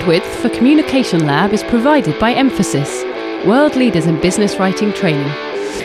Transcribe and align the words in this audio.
Bandwidth 0.00 0.40
for 0.40 0.48
Communication 0.48 1.26
Lab 1.26 1.52
is 1.52 1.62
provided 1.64 2.18
by 2.18 2.32
Emphasis, 2.32 3.04
world 3.46 3.76
leaders 3.76 4.06
in 4.06 4.18
business 4.18 4.56
writing 4.56 4.94
training. 4.94 5.30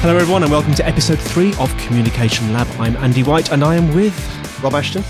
Hello, 0.00 0.16
everyone, 0.16 0.42
and 0.42 0.50
welcome 0.50 0.74
to 0.74 0.84
episode 0.84 1.20
three 1.20 1.54
of 1.60 1.72
Communication 1.76 2.52
Lab. 2.52 2.66
I'm 2.80 2.96
Andy 2.96 3.22
White, 3.22 3.52
and 3.52 3.62
I 3.62 3.76
am 3.76 3.94
with 3.94 4.12
Rob 4.60 4.74
Ashton. 4.74 5.04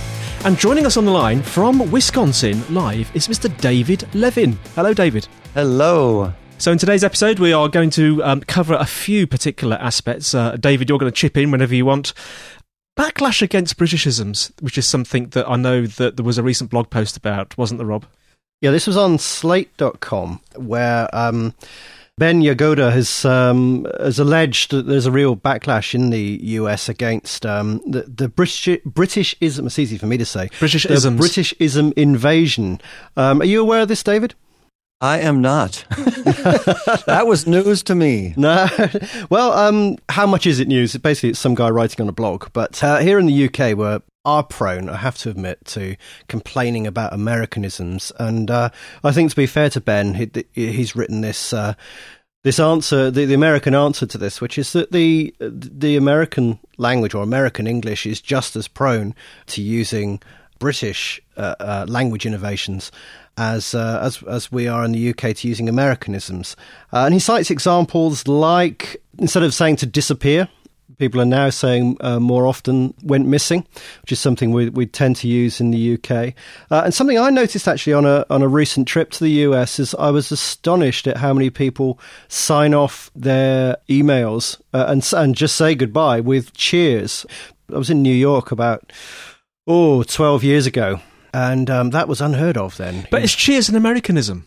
And 0.44 0.58
joining 0.58 0.84
us 0.84 0.98
on 0.98 1.06
the 1.06 1.10
line 1.10 1.42
from 1.42 1.90
Wisconsin 1.90 2.62
live 2.68 3.10
is 3.16 3.28
Mr. 3.28 3.48
David 3.62 4.06
Levin. 4.14 4.58
Hello, 4.74 4.92
David. 4.92 5.26
Hello. 5.54 6.34
So, 6.60 6.72
in 6.72 6.78
today's 6.78 7.04
episode, 7.04 7.38
we 7.38 7.52
are 7.52 7.68
going 7.68 7.90
to 7.90 8.20
um, 8.24 8.40
cover 8.40 8.74
a 8.74 8.84
few 8.84 9.28
particular 9.28 9.76
aspects. 9.76 10.34
Uh, 10.34 10.56
David, 10.56 10.88
you're 10.88 10.98
going 10.98 11.10
to 11.10 11.16
chip 11.16 11.36
in 11.36 11.52
whenever 11.52 11.72
you 11.72 11.86
want. 11.86 12.12
Backlash 12.98 13.42
against 13.42 13.76
Britishisms, 13.76 14.50
which 14.60 14.76
is 14.76 14.84
something 14.84 15.28
that 15.28 15.48
I 15.48 15.54
know 15.54 15.86
that 15.86 16.16
there 16.16 16.24
was 16.24 16.36
a 16.36 16.42
recent 16.42 16.68
blog 16.70 16.90
post 16.90 17.16
about, 17.16 17.56
wasn't 17.56 17.78
there, 17.78 17.86
Rob? 17.86 18.06
Yeah, 18.60 18.72
this 18.72 18.88
was 18.88 18.96
on 18.96 19.18
slate.com 19.18 20.40
where 20.56 21.08
um, 21.14 21.54
Ben 22.18 22.42
Yagoda 22.42 22.90
has 22.90 23.24
um, 23.24 23.86
has 24.00 24.18
alleged 24.18 24.72
that 24.72 24.88
there's 24.88 25.06
a 25.06 25.12
real 25.12 25.36
backlash 25.36 25.94
in 25.94 26.10
the 26.10 26.40
US 26.42 26.88
against 26.88 27.46
um, 27.46 27.80
the, 27.86 28.02
the 28.02 28.28
British 28.28 28.66
Britishism. 28.84 29.66
It's 29.66 29.78
easy 29.78 29.96
for 29.96 30.06
me 30.06 30.18
to 30.18 30.26
say. 30.26 30.48
Britishisms. 30.58 31.02
The 31.02 31.10
Britishism 31.10 31.92
invasion. 31.92 32.80
Um, 33.16 33.42
are 33.42 33.44
you 33.44 33.60
aware 33.60 33.82
of 33.82 33.86
this, 33.86 34.02
David? 34.02 34.34
I 35.00 35.20
am 35.20 35.40
not. 35.40 35.84
that 35.90 37.24
was 37.26 37.46
news 37.46 37.84
to 37.84 37.94
me. 37.94 38.34
No. 38.36 38.66
well, 39.30 39.52
um, 39.52 39.96
how 40.08 40.26
much 40.26 40.46
is 40.46 40.58
it 40.58 40.66
news? 40.66 40.96
Basically, 40.96 41.30
it's 41.30 41.38
some 41.38 41.54
guy 41.54 41.70
writing 41.70 42.00
on 42.02 42.08
a 42.08 42.12
blog. 42.12 42.48
But 42.52 42.82
uh, 42.82 42.98
here 42.98 43.18
in 43.18 43.26
the 43.26 43.44
UK, 43.44 43.76
we're 43.76 44.00
are 44.24 44.42
prone, 44.42 44.90
I 44.90 44.96
have 44.96 45.16
to 45.18 45.30
admit, 45.30 45.64
to 45.66 45.96
complaining 46.28 46.86
about 46.86 47.14
Americanisms. 47.14 48.12
And 48.18 48.50
uh, 48.50 48.68
I 49.02 49.12
think, 49.12 49.30
to 49.30 49.36
be 49.36 49.46
fair 49.46 49.70
to 49.70 49.80
Ben, 49.80 50.14
he, 50.14 50.30
he's 50.52 50.94
written 50.94 51.20
this. 51.20 51.52
Uh, 51.52 51.74
this 52.44 52.60
answer, 52.60 53.10
the, 53.10 53.24
the 53.24 53.34
American 53.34 53.74
answer 53.74 54.06
to 54.06 54.16
this, 54.16 54.40
which 54.40 54.58
is 54.58 54.72
that 54.72 54.92
the 54.92 55.34
the 55.40 55.96
American 55.96 56.60
language 56.76 57.12
or 57.12 57.22
American 57.22 57.66
English 57.66 58.06
is 58.06 58.20
just 58.20 58.54
as 58.54 58.68
prone 58.68 59.12
to 59.46 59.60
using 59.60 60.22
British 60.60 61.20
uh, 61.36 61.56
uh, 61.58 61.86
language 61.88 62.26
innovations 62.26 62.92
as 63.38 63.74
uh, 63.74 64.00
as 64.02 64.22
as 64.24 64.52
we 64.52 64.68
are 64.68 64.84
in 64.84 64.92
the 64.92 65.10
UK 65.10 65.34
to 65.36 65.48
using 65.48 65.68
Americanisms. 65.68 66.56
Uh, 66.92 67.04
and 67.04 67.14
he 67.14 67.20
cites 67.20 67.50
examples 67.50 68.26
like 68.28 69.00
instead 69.18 69.42
of 69.42 69.54
saying 69.54 69.76
to 69.76 69.86
disappear, 69.86 70.48
people 70.98 71.20
are 71.20 71.26
now 71.26 71.48
saying 71.50 71.96
uh, 72.00 72.20
more 72.20 72.46
often 72.46 72.92
went 73.02 73.26
missing, 73.26 73.66
which 74.02 74.12
is 74.12 74.20
something 74.20 74.50
we, 74.50 74.68
we 74.68 74.86
tend 74.86 75.16
to 75.16 75.28
use 75.28 75.60
in 75.60 75.70
the 75.70 75.94
UK. 75.94 76.34
Uh, 76.70 76.82
and 76.84 76.92
something 76.92 77.18
I 77.18 77.30
noticed 77.30 77.68
actually 77.68 77.94
on 77.94 78.04
a 78.04 78.26
on 78.28 78.42
a 78.42 78.48
recent 78.48 78.88
trip 78.88 79.10
to 79.12 79.24
the 79.24 79.30
US 79.30 79.78
is 79.78 79.94
I 79.94 80.10
was 80.10 80.30
astonished 80.30 81.06
at 81.06 81.16
how 81.16 81.32
many 81.32 81.50
people 81.50 81.98
sign 82.28 82.74
off 82.74 83.10
their 83.14 83.76
emails 83.88 84.60
uh, 84.74 84.86
and 84.88 85.08
and 85.16 85.34
just 85.34 85.56
say 85.56 85.74
goodbye 85.74 86.20
with 86.20 86.52
cheers. 86.52 87.24
I 87.72 87.78
was 87.78 87.90
in 87.90 88.02
New 88.02 88.14
York 88.14 88.50
about 88.50 88.92
oh 89.66 90.02
12 90.02 90.42
years 90.44 90.66
ago, 90.66 91.00
and 91.38 91.70
um, 91.70 91.90
that 91.90 92.08
was 92.08 92.20
unheard 92.20 92.56
of 92.56 92.76
then. 92.76 93.06
But 93.10 93.22
is 93.22 93.34
cheers 93.34 93.68
an 93.68 93.76
Americanism? 93.76 94.46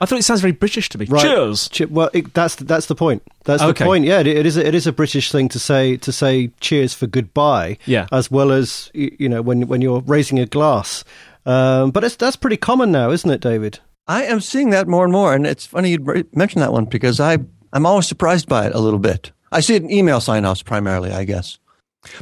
I 0.00 0.06
thought 0.06 0.18
it 0.18 0.22
sounds 0.24 0.40
very 0.40 0.52
British 0.52 0.88
to 0.90 0.98
me. 0.98 1.06
Right. 1.06 1.22
Cheers. 1.22 1.68
Che- 1.68 1.86
well, 1.86 2.10
it, 2.12 2.32
that's 2.34 2.56
that's 2.56 2.86
the 2.86 2.94
point. 2.94 3.22
That's 3.44 3.62
Okay. 3.62 3.84
the 3.84 3.88
point. 3.88 4.04
Yeah, 4.04 4.20
it, 4.20 4.26
it 4.26 4.46
is. 4.46 4.56
A, 4.56 4.66
it 4.66 4.74
is 4.74 4.86
a 4.86 4.92
British 4.92 5.30
thing 5.32 5.48
to 5.50 5.58
say 5.58 5.96
to 5.98 6.12
say 6.12 6.50
cheers 6.60 6.94
for 6.94 7.06
goodbye. 7.06 7.78
Yeah. 7.86 8.06
as 8.12 8.30
well 8.30 8.50
as 8.52 8.90
you 8.94 9.28
know 9.28 9.42
when 9.42 9.66
when 9.66 9.80
you're 9.80 10.00
raising 10.06 10.38
a 10.38 10.46
glass. 10.46 11.04
Um, 11.46 11.90
but 11.90 12.04
it's, 12.04 12.16
that's 12.16 12.36
pretty 12.36 12.56
common 12.56 12.90
now, 12.90 13.10
isn't 13.10 13.30
it, 13.30 13.40
David? 13.40 13.78
I 14.08 14.24
am 14.24 14.40
seeing 14.40 14.70
that 14.70 14.88
more 14.88 15.04
and 15.04 15.12
more, 15.12 15.34
and 15.34 15.46
it's 15.46 15.66
funny 15.66 15.90
you 15.90 16.24
mention 16.32 16.60
that 16.60 16.72
one 16.72 16.84
because 16.86 17.20
I 17.20 17.38
I'm 17.72 17.86
always 17.86 18.06
surprised 18.06 18.48
by 18.48 18.66
it 18.66 18.74
a 18.74 18.78
little 18.80 18.98
bit. 19.00 19.32
I 19.52 19.60
see 19.60 19.74
it 19.76 19.82
in 19.82 19.90
email 19.90 20.20
sign-offs 20.20 20.62
primarily, 20.62 21.10
I 21.12 21.24
guess. 21.24 21.58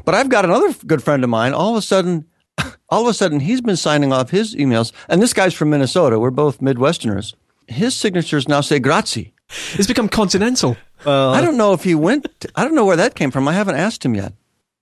But 0.04 0.14
I've 0.14 0.28
got 0.28 0.44
another 0.44 0.72
good 0.86 1.02
friend 1.02 1.24
of 1.24 1.30
mine. 1.30 1.52
All 1.54 1.70
of 1.72 1.76
a 1.76 1.82
sudden, 1.82 2.26
all 2.92 3.02
of 3.02 3.08
a 3.08 3.14
sudden, 3.14 3.40
he's 3.40 3.62
been 3.62 3.76
signing 3.76 4.12
off 4.12 4.30
his 4.30 4.54
emails, 4.54 4.92
and 5.08 5.22
this 5.22 5.32
guy's 5.32 5.54
from 5.54 5.70
Minnesota. 5.70 6.18
We're 6.18 6.30
both 6.30 6.60
Midwesterners. 6.60 7.34
His 7.66 7.94
signatures 7.96 8.48
now 8.48 8.60
say 8.60 8.78
"grazie." 8.78 9.32
It's 9.74 9.86
become 9.86 10.08
continental. 10.08 10.76
Well, 11.04 11.32
I 11.32 11.40
don't 11.40 11.56
know 11.56 11.72
if 11.72 11.84
he 11.84 11.94
went. 11.94 12.26
I 12.54 12.64
don't 12.64 12.74
know 12.74 12.84
where 12.84 12.96
that 12.96 13.14
came 13.14 13.30
from. 13.30 13.48
I 13.48 13.54
haven't 13.54 13.76
asked 13.76 14.04
him 14.04 14.14
yet. 14.14 14.34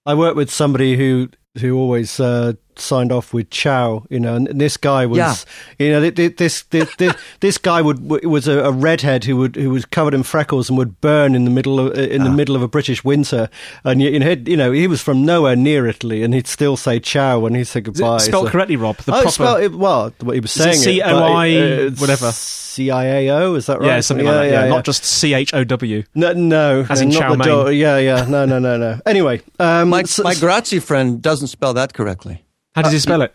I 0.05 0.15
work 0.15 0.35
with 0.35 0.51
somebody 0.51 0.97
who 0.97 1.29
who 1.61 1.79
always 1.79 2.19
uh, 2.21 2.55
signed 2.81 3.13
off 3.13 3.33
with 3.33 3.51
"ciao," 3.51 4.05
you 4.11 4.19
know, 4.21 4.35
and 4.35 4.47
this 4.49 4.77
guy 4.77 5.07
was, 5.07 5.19
Yeah. 5.19 5.35
you 5.79 5.91
know, 5.93 6.11
th- 6.11 6.37
this 6.37 6.63
this 6.65 6.95
this, 6.97 7.15
this 7.41 7.59
guy 7.59 7.81
would 7.83 8.09
was 8.25 8.49
a, 8.49 8.61
a 8.65 8.73
redhead 8.73 9.25
who 9.25 9.37
would 9.37 9.57
who 9.57 9.71
was 9.71 9.85
covered 9.85 10.15
in 10.15 10.23
freckles 10.23 10.69
and 10.69 10.77
would 10.79 11.01
burn 11.01 11.35
in 11.35 11.45
the 11.45 11.51
middle 11.51 11.79
of 11.81 11.97
in 11.99 12.23
Ah. 12.23 12.25
the 12.25 12.31
middle 12.31 12.57
of 12.57 12.63
a 12.63 12.69
British 12.69 13.05
winter, 13.05 13.49
and 13.85 14.01
you, 14.03 14.11
you 14.11 14.19
know, 14.19 14.29
he'd- 14.31 14.51
you 14.51 14.57
know, 14.57 14.73
he 14.73 14.87
was 14.87 15.01
from 15.01 15.25
nowhere 15.25 15.57
near 15.57 15.87
Italy, 15.87 16.23
and 16.23 16.35
he'd 16.35 16.47
still 16.47 16.77
say 16.77 16.99
"ciao" 17.01 17.39
when 17.39 17.55
he 17.55 17.65
said 17.65 17.87
Is 17.87 17.95
goodbye. 18.01 18.17
it 18.17 18.21
spelled 18.21 18.47
so- 18.47 18.51
correctly, 18.53 18.77
Rob? 18.77 18.97
The 18.99 19.13
oh, 19.13 19.21
proper. 19.23 19.31
spelled, 19.31 19.61
it, 19.63 19.73
well, 19.75 20.13
what 20.21 20.35
he 20.35 20.41
was 20.41 20.53
saying. 20.53 20.75
C-O-I, 20.77 21.57
uh, 21.57 21.91
whatever? 21.99 22.33
C-I-A-O, 22.33 23.55
is 23.57 23.67
that 23.67 23.81
right? 23.81 23.87
yeah, 23.87 24.01
something 24.01 24.25
like 24.27 24.35
that. 24.51 24.65
Yeah, 24.65 24.69
not 24.69 24.85
just 24.85 25.05
C 25.05 25.35
H 25.35 25.53
O 25.53 25.65
W. 25.65 26.03
No, 26.15 26.33
no, 26.33 26.87
As 26.89 27.01
in 27.01 27.09
not 27.11 27.19
chow 27.21 27.31
the 27.35 27.65
mein. 27.65 27.75
Yeah, 27.77 27.99
yeah, 27.99 28.25
no, 28.29 28.47
no, 28.47 28.59
no, 28.59 28.77
no. 28.77 29.01
Anyway, 29.05 29.43
um, 29.59 29.89
My 29.91 30.05
so- 30.05 30.23
my 30.23 30.35
grazie 30.35 30.79
friend 30.79 31.21
doesn't 31.21 31.49
spell 31.49 31.75
that 31.75 31.93
correctly. 31.95 32.45
How 32.75 32.83
does 32.83 32.93
he 32.93 32.99
spell 32.99 33.23
it? 33.23 33.35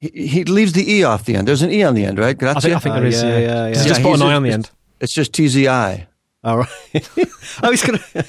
He, 0.00 0.26
he 0.26 0.44
leaves 0.44 0.72
the 0.72 0.90
e 0.92 1.04
off 1.04 1.24
the 1.24 1.36
end. 1.36 1.46
There's 1.46 1.62
an 1.62 1.70
e 1.70 1.82
on 1.84 1.94
the 1.94 2.04
end, 2.04 2.18
right? 2.18 2.36
Grazie. 2.36 2.56
I 2.56 2.60
think, 2.60 2.74
I 2.76 2.78
think 2.80 2.94
Oh, 2.94 2.98
there 3.00 3.06
is. 3.08 3.22
yeah, 3.22 3.28
Yeah, 3.28 3.38
yeah, 3.38 3.68
Does 3.72 3.82
he 3.82 3.82
yeah. 3.82 3.88
just 3.88 4.00
Yeah, 4.00 4.06
put 4.06 4.08
an 4.08 4.12
he's 4.14 4.22
eye 4.22 4.32
a- 4.32 4.36
on 4.36 4.42
the 4.42 4.50
end. 4.50 4.70
It's 5.00 5.12
just 5.12 5.32
TZI. 5.32 6.06
All 6.44 6.58
right. 6.58 6.68
oh, 7.62 7.70
he's 7.70 7.84
gonna. 7.84 8.00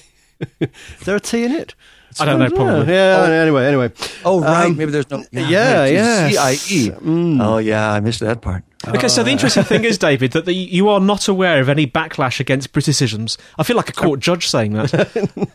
Is 0.60 1.06
there 1.06 1.16
a 1.16 1.20
T 1.20 1.44
in 1.44 1.52
it? 1.52 1.74
I 2.20 2.26
don't 2.26 2.38
know, 2.38 2.50
probably. 2.50 2.94
Yeah. 2.94 3.24
Anyway, 3.24 3.66
anyway. 3.66 3.92
Oh, 4.24 4.40
right. 4.40 4.66
Um, 4.68 4.78
Maybe 4.78 4.92
there's 4.92 5.10
no. 5.10 5.24
yeah, 5.32 5.80
right, 5.80 5.94
yeah. 5.94 6.30
C-I-E. 6.30 6.92
Oh, 7.04 7.58
yeah. 7.58 7.92
I 7.92 8.00
missed 8.02 8.20
that 8.20 8.42
part. 8.42 8.64
Okay, 8.88 9.08
so 9.08 9.24
the 9.24 9.32
interesting 9.32 9.64
thing 9.64 9.84
is, 9.84 9.98
David, 10.10 10.34
that 10.34 10.46
the, 10.46 10.54
you 10.54 10.90
are 10.90 11.00
not 11.00 11.28
aware 11.28 11.60
of 11.60 11.70
any 11.70 11.88
backlash 11.88 12.40
against 12.40 12.72
Britishisms. 12.72 13.38
I 13.58 13.64
feel 13.64 13.76
like 13.78 13.90
a 13.90 13.94
court 13.94 14.20
judge 14.20 14.48
saying 14.48 14.74
that. 14.74 15.50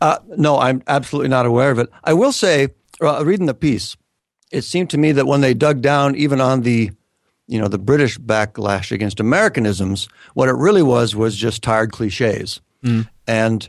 Uh, 0.00 0.18
no, 0.36 0.58
I'm 0.58 0.82
absolutely 0.86 1.28
not 1.30 1.46
aware 1.46 1.70
of 1.70 1.78
it. 1.78 1.88
I 2.04 2.12
will 2.12 2.32
say, 2.32 2.68
uh, 3.00 3.24
reading 3.24 3.46
the 3.46 3.54
piece, 3.54 3.96
it 4.50 4.62
seemed 4.62 4.90
to 4.90 4.98
me 4.98 5.12
that 5.12 5.26
when 5.26 5.40
they 5.40 5.54
dug 5.54 5.80
down 5.80 6.14
even 6.16 6.40
on 6.40 6.62
the, 6.62 6.90
you 7.46 7.60
know, 7.60 7.68
the 7.68 7.78
British 7.78 8.18
backlash 8.18 8.92
against 8.92 9.20
Americanisms, 9.20 10.08
what 10.34 10.48
it 10.48 10.54
really 10.54 10.82
was 10.82 11.14
was 11.16 11.36
just 11.36 11.62
tired 11.62 11.92
cliches. 11.92 12.60
And 13.26 13.68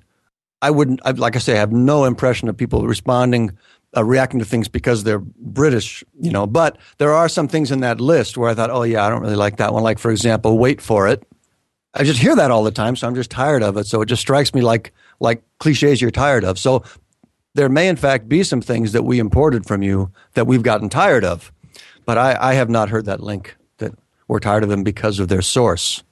I 0.61 0.71
wouldn't, 0.71 0.99
I, 1.05 1.11
like 1.11 1.35
I 1.35 1.39
say, 1.39 1.53
I 1.53 1.59
have 1.59 1.71
no 1.71 2.05
impression 2.05 2.49
of 2.49 2.57
people 2.57 2.85
responding, 2.87 3.57
uh, 3.95 4.03
reacting 4.03 4.39
to 4.39 4.45
things 4.45 4.67
because 4.67 5.03
they're 5.03 5.19
British, 5.19 6.03
you 6.19 6.31
know. 6.31 6.45
But 6.45 6.77
there 6.97 7.13
are 7.13 7.29
some 7.29 7.47
things 7.47 7.71
in 7.71 7.79
that 7.81 8.01
list 8.01 8.37
where 8.37 8.49
I 8.49 8.53
thought, 8.53 8.69
oh 8.69 8.83
yeah, 8.83 9.05
I 9.05 9.09
don't 9.09 9.21
really 9.21 9.35
like 9.35 9.57
that 9.57 9.73
one. 9.73 9.83
Like 9.83 9.99
for 9.99 10.11
example, 10.11 10.57
wait 10.57 10.81
for 10.81 11.07
it. 11.07 11.23
I 11.93 12.03
just 12.03 12.19
hear 12.19 12.35
that 12.35 12.51
all 12.51 12.63
the 12.63 12.71
time, 12.71 12.95
so 12.95 13.07
I'm 13.07 13.15
just 13.15 13.31
tired 13.31 13.63
of 13.63 13.77
it. 13.77 13.87
So 13.87 14.01
it 14.01 14.07
just 14.07 14.21
strikes 14.21 14.53
me 14.53 14.61
like 14.61 14.93
like 15.19 15.41
cliches 15.59 16.01
you're 16.01 16.11
tired 16.11 16.43
of. 16.43 16.59
So 16.59 16.83
there 17.57 17.69
may 17.69 17.89
in 17.89 17.95
fact 17.95 18.29
be 18.29 18.43
some 18.43 18.61
things 18.61 18.91
that 18.91 19.03
we 19.03 19.17
imported 19.17 19.65
from 19.65 19.81
you 19.81 20.11
that 20.35 20.45
we've 20.45 20.61
gotten 20.61 20.89
tired 20.89 21.25
of, 21.25 21.51
but 22.05 22.15
I, 22.17 22.37
I 22.39 22.53
have 22.53 22.69
not 22.69 22.89
heard 22.89 23.05
that 23.05 23.19
link 23.19 23.57
that 23.79 23.93
we're 24.27 24.39
tired 24.39 24.61
of 24.61 24.69
them 24.69 24.83
because 24.83 25.19
of 25.19 25.27
their 25.27 25.41
source. 25.41 26.03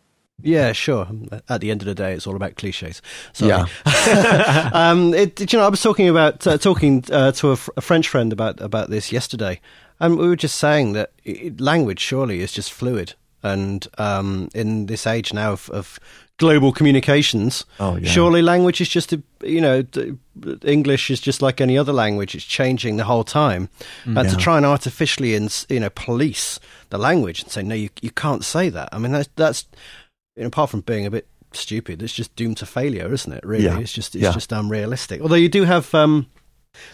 Yeah, 0.41 0.73
sure. 0.73 1.07
At 1.47 1.61
the 1.61 1.69
end 1.69 1.81
of 1.81 1.85
the 1.85 1.93
day, 1.93 2.13
it's 2.13 2.25
all 2.25 2.35
about 2.35 2.55
cliches. 2.55 3.01
Sorry. 3.33 3.49
Yeah. 3.85 4.69
um, 4.73 5.13
it, 5.13 5.39
you 5.53 5.59
know, 5.59 5.65
I 5.65 5.69
was 5.69 5.83
talking 5.83 6.09
about 6.09 6.45
uh, 6.47 6.57
talking 6.57 7.03
uh, 7.11 7.31
to 7.33 7.51
a, 7.51 7.55
fr- 7.55 7.71
a 7.77 7.81
French 7.81 8.09
friend 8.09 8.33
about 8.33 8.59
about 8.59 8.89
this 8.89 9.11
yesterday, 9.11 9.61
and 9.99 10.17
we 10.17 10.27
were 10.27 10.35
just 10.35 10.57
saying 10.57 10.93
that 10.93 11.11
i 11.27 11.53
language 11.59 11.99
surely 11.99 12.41
is 12.41 12.51
just 12.51 12.73
fluid, 12.73 13.13
and 13.43 13.87
um, 13.99 14.49
in 14.55 14.87
this 14.87 15.05
age 15.05 15.31
now 15.31 15.53
of, 15.53 15.69
of 15.69 15.99
global 16.37 16.71
communications, 16.71 17.65
Oh, 17.79 17.95
yeah. 17.95 18.09
surely 18.09 18.41
language 18.41 18.81
is 18.81 18.89
just 18.89 19.13
a, 19.13 19.21
you 19.43 19.61
know 19.61 19.83
English 20.63 21.09
is 21.11 21.19
just 21.19 21.41
like 21.41 21.61
any 21.61 21.77
other 21.77 21.93
language; 21.93 22.35
it's 22.35 22.45
changing 22.45 22.97
the 22.97 23.05
whole 23.05 23.23
time. 23.23 23.69
and 24.05 24.29
to 24.29 24.35
try 24.35 24.57
and 24.57 24.65
artificially 24.65 25.35
ins- 25.35 25.65
you 25.69 25.79
know 25.79 25.89
police 25.89 26.59
the 26.89 26.97
language 26.97 27.41
and 27.43 27.51
say 27.51 27.63
no, 27.63 27.75
you 27.75 27.89
you 28.01 28.11
can't 28.11 28.43
say 28.43 28.69
that. 28.69 28.89
I 28.91 28.97
mean, 28.97 29.11
that's 29.11 29.29
that's 29.35 29.65
you 30.35 30.43
know, 30.43 30.47
apart 30.47 30.69
from 30.69 30.81
being 30.81 31.05
a 31.05 31.11
bit 31.11 31.27
stupid, 31.53 32.03
it's 32.03 32.13
just 32.13 32.35
doomed 32.35 32.57
to 32.57 32.65
failure, 32.65 33.13
isn't 33.13 33.31
it? 33.31 33.45
Really, 33.45 33.63
Yeah. 33.65 33.79
it's 33.79 33.93
just 33.93 34.15
it's 34.15 34.33
just 34.33 34.51
unrealistic. 34.51 35.21
Although 35.21 35.35
you 35.35 35.49
do 35.49 35.63
have 35.63 35.93
um, 35.95 36.25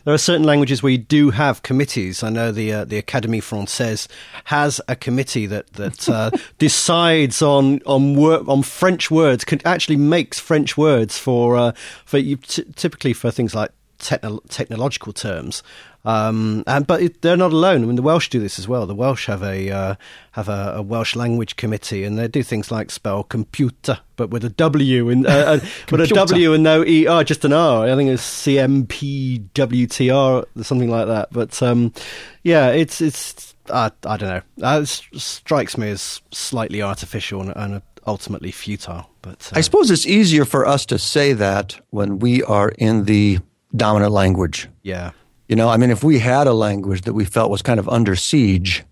There 0.04 0.14
are 0.14 0.18
certain 0.18 0.46
languages 0.46 0.82
where 0.82 0.92
you 0.92 0.98
do 0.98 1.32
have 1.32 1.64
committees. 1.64 2.24
I 2.24 2.30
know 2.30 2.52
the 2.52 2.72
uh, 2.74 2.86
the 2.86 3.02
Académie 3.02 3.42
Française 3.42 4.08
has 4.46 4.82
a 4.88 4.96
committee 4.96 5.46
that 5.48 5.74
that 5.74 6.10
uh, 6.10 6.32
decides 6.58 7.42
on 7.42 7.82
on 7.86 8.16
wor- 8.16 8.44
on 8.50 8.64
French 8.64 9.12
words. 9.12 9.44
Can 9.44 9.62
actually 9.66 9.98
makes 9.98 10.40
French 10.40 10.78
words 10.78 11.18
for 11.18 11.56
uh, 11.56 11.72
for 12.06 12.18
you 12.18 12.38
t- 12.38 12.66
typically 12.76 13.14
for 13.14 13.32
things 13.32 13.54
like 13.56 13.72
techno- 14.00 14.42
technological 14.50 15.14
terms. 15.14 15.64
Um, 16.04 16.64
and 16.66 16.88
but 16.88 17.02
it, 17.02 17.22
they're 17.22 17.38
not 17.38 17.54
alone. 17.54 17.84
I 17.84 17.86
mean, 17.86 17.96
the 17.96 18.02
Welsh 18.02 18.30
do 18.30 18.40
this 18.40 18.58
as 18.58 18.68
well. 18.68 18.88
The 18.88 18.96
Welsh 18.96 19.28
have 19.28 19.44
a 19.44 19.70
uh, 19.70 19.96
have 20.32 20.50
a, 20.50 20.74
a, 20.78 20.82
Welsh 20.82 21.16
language 21.16 21.58
committee, 21.58 22.04
and 22.04 22.18
they 22.18 22.28
do 22.28 22.42
things 22.42 22.72
like 22.72 22.90
spell 22.90 23.24
computer, 23.24 24.00
but 24.16 24.32
with 24.32 24.44
a 24.44 24.50
W 24.50 25.10
and 25.10 25.28
uh, 25.28 25.60
with 25.92 26.02
a 26.02 26.08
W 26.08 26.54
and 26.54 26.64
no 26.64 26.84
E 26.84 27.06
R, 27.06 27.24
just 27.24 27.46
an 27.46 27.54
R. 27.54 27.88
I 27.88 27.96
think 27.96 28.10
it's 28.10 28.24
C 28.24 28.58
M 28.58 28.88
P 28.88 29.40
W 29.54 29.88
T 29.88 30.10
R, 30.10 30.46
something 30.62 30.90
like 30.90 31.08
that. 31.08 31.32
But 31.32 31.62
um, 31.62 31.94
yeah, 32.42 32.70
it's 32.70 33.00
it's 33.00 33.54
I 33.70 33.92
I 34.06 34.18
don't 34.18 34.30
know. 34.30 34.68
Uh, 34.68 34.82
it 34.82 34.88
strikes 34.88 35.78
me 35.78 35.90
as 35.90 36.22
slightly 36.32 36.82
artificial 36.82 37.42
and, 37.42 37.54
and 37.56 37.82
ultimately 38.08 38.52
futile. 38.52 39.08
But 39.22 39.52
uh, 39.54 39.58
I 39.58 39.62
suppose 39.62 39.92
it's 39.92 40.08
easier 40.08 40.46
for 40.46 40.66
us 40.66 40.86
to 40.88 40.98
say 40.98 41.34
that 41.34 41.80
when 41.92 42.18
we 42.18 42.42
are 42.44 42.70
in 42.70 43.06
the 43.06 43.40
dominant 43.76 44.12
language. 44.12 44.68
Yeah. 44.84 45.12
You 45.52 45.58
know, 45.58 45.68
I 45.68 45.76
mean, 45.76 45.92
if 45.92 46.02
we 46.02 46.20
had 46.20 46.48
a 46.48 46.54
language 46.54 47.02
that 47.02 47.12
we 47.12 47.26
felt 47.26 47.52
was 47.52 47.62
kind 47.62 47.78
of 47.78 47.90
under 47.90 48.16
siege, 48.16 48.86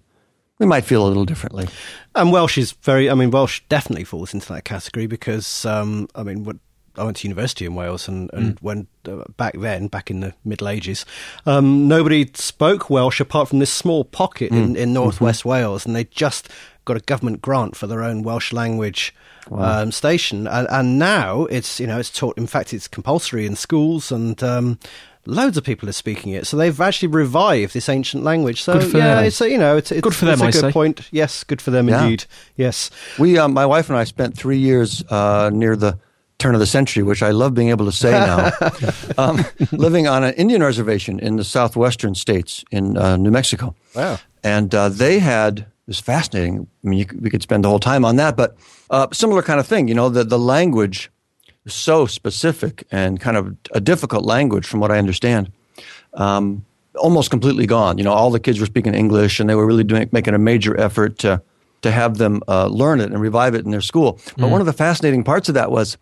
we 0.57 0.65
might 0.65 0.83
feel 0.83 1.06
a 1.06 1.07
little 1.07 1.23
differently. 1.23 1.69
And 2.15 2.33
Welsh 2.33 2.57
is 2.57 2.73
very, 2.73 3.09
I 3.09 3.13
mean, 3.13 3.31
Welsh 3.31 3.61
definitely 3.69 4.03
falls 4.03 4.33
into 4.33 4.51
that 4.51 4.65
category 4.65 5.07
because, 5.07 5.63
um, 5.63 6.09
I 6.15 6.23
mean, 6.23 6.44
what, 6.44 6.57
I 6.97 7.06
went 7.06 7.15
to 7.17 7.27
university 7.29 7.63
in 7.63 7.75
Wales, 7.75 8.09
and, 8.09 8.29
and 8.33 8.57
mm. 8.57 8.61
when 8.61 8.88
uh, 9.07 9.23
back 9.38 9.57
then, 9.57 9.88
back 9.88 10.11
in 10.11 10.19
the 10.19 10.33
Middle 10.44 10.67
Ages, 10.67 11.06
um, 11.45 11.88
nobody 11.88 12.29
spoke 12.33 12.89
Welsh 12.89 13.21
apart 13.21 13.47
from 13.47 13.59
this 13.59 13.71
small 13.71 14.03
pocket 14.03 14.51
mm. 14.51 14.61
in, 14.61 14.75
in 14.75 14.91
northwest 14.91 15.41
mm-hmm. 15.41 15.50
Wales, 15.50 15.85
and 15.85 15.95
they 15.95 16.03
just 16.03 16.50
got 16.83 16.97
a 16.97 17.01
government 17.01 17.41
grant 17.41 17.77
for 17.77 17.88
their 17.88 18.03
own 18.03 18.23
Welsh 18.23 18.51
language 18.51 19.15
wow. 19.47 19.83
um, 19.83 19.94
station, 19.94 20.45
and, 20.45 20.67
and, 20.69 21.00
now 21.00 21.45
it's 21.45 21.79
you 21.79 21.88
know 21.88 22.00
it's 22.00 22.09
taught. 22.09 22.38
In 22.38 22.47
fact, 22.47 22.73
it's 22.73 22.88
compulsory 22.88 23.45
in 23.45 23.56
schools, 23.56 24.11
and 24.11 24.41
um, 24.44 24.77
loads 25.30 25.58
of 25.58 25.64
people 25.64 25.88
are 25.88 25.94
speaking 25.94 26.34
it. 26.34 26.48
So 26.48 26.58
they've 26.58 26.80
actually 26.81 27.10
revived 27.10 27.74
this 27.74 27.90
ancient 27.90 28.24
language. 28.24 28.62
So 28.64 28.80
yeah, 28.80 29.16
them. 29.16 29.26
it's 29.26 29.40
a, 29.42 29.50
you 29.50 29.58
know 29.58 29.78
it's, 29.78 29.92
it's 29.92 30.02
good 30.02 30.16
for 30.16 30.26
them. 30.26 30.34
It's 30.34 30.42
a 30.42 30.46
I 30.46 30.52
good 30.52 30.62
say. 30.62 30.72
point. 30.72 31.08
Yes, 31.12 31.44
good 31.44 31.62
for 31.62 31.72
them 31.72 31.88
yeah. 31.88 32.04
indeed. 32.04 32.26
Yes, 32.56 32.90
we 33.18 33.38
um, 33.38 33.54
my 33.54 33.66
wife 33.66 33.90
and 33.90 33.98
I 33.98 34.04
spent 34.04 34.36
three 34.36 34.58
years 34.58 35.04
uh, 35.10 35.50
near 35.54 35.76
the 35.76 36.00
turn 36.40 36.56
of 36.56 36.60
the 36.60 36.66
century, 36.66 37.04
which 37.04 37.22
I 37.22 37.31
love 37.31 37.54
being 37.54 37.70
able 37.70 37.86
to 37.86 37.92
say 37.92 38.12
now, 38.12 38.52
um, 39.18 39.46
living 39.72 40.08
on 40.08 40.24
an 40.24 40.34
Indian 40.36 40.64
reservation 40.64 41.20
in 41.20 41.36
the 41.36 41.44
southwestern 41.44 42.16
states 42.16 42.64
in 42.72 42.98
uh, 42.98 43.18
New 43.18 43.30
Mexico. 43.30 43.76
Wow. 43.94 44.20
And 44.44 44.74
uh, 44.74 44.88
they 44.90 45.20
had, 45.20 45.60
it 45.60 45.68
was 45.86 46.00
fascinating. 46.00 46.68
I 46.84 46.88
mean, 46.88 47.06
could, 47.06 47.22
we 47.22 47.30
could 47.30 47.44
spend 47.44 47.66
the 47.66 47.70
whole 47.70 47.80
time 47.80 48.06
on 48.06 48.16
that, 48.16 48.38
but 48.38 48.56
uh, 48.90 49.08
similar 49.12 49.42
kind 49.42 49.60
of 49.60 49.68
thing. 49.68 49.90
You 49.90 49.96
know, 49.96 50.08
the, 50.08 50.24
the 50.24 50.40
language 50.40 51.12
so 51.69 52.06
specific 52.06 52.83
and 52.92 53.19
kind 53.19 53.38
of 53.38 53.56
a 53.74 53.80
difficult 53.81 54.25
language, 54.25 54.66
from 54.66 54.80
what 54.80 54.92
I 54.92 54.98
understand. 54.98 55.51
Um, 56.13 56.66
almost 56.95 57.30
completely 57.30 57.66
gone. 57.66 57.98
You 57.98 58.04
know, 58.04 58.13
all 58.13 58.31
the 58.31 58.39
kids 58.39 58.60
were 58.60 58.66
speaking 58.66 58.94
English, 58.94 59.39
and 59.39 59.50
they 59.50 59.56
were 59.56 59.66
really 59.66 59.83
doing 59.83 60.10
making 60.12 60.33
a 60.33 60.39
major 60.39 60.80
effort 60.80 61.19
to 61.19 61.42
to 61.81 61.92
have 61.92 62.18
them 62.18 62.42
uh, 62.48 62.68
learn 62.68 63.00
it 63.00 63.12
and 63.12 63.21
revive 63.21 63.56
it 63.56 63.63
in 63.63 63.71
their 63.71 63.81
school. 63.81 64.19
But 64.38 64.48
mm. 64.48 64.51
one 64.51 64.60
of 64.60 64.68
the 64.68 64.74
fascinating 64.74 65.24
parts 65.24 65.48
of 65.48 65.56
that 65.56 65.71
was, 65.71 65.98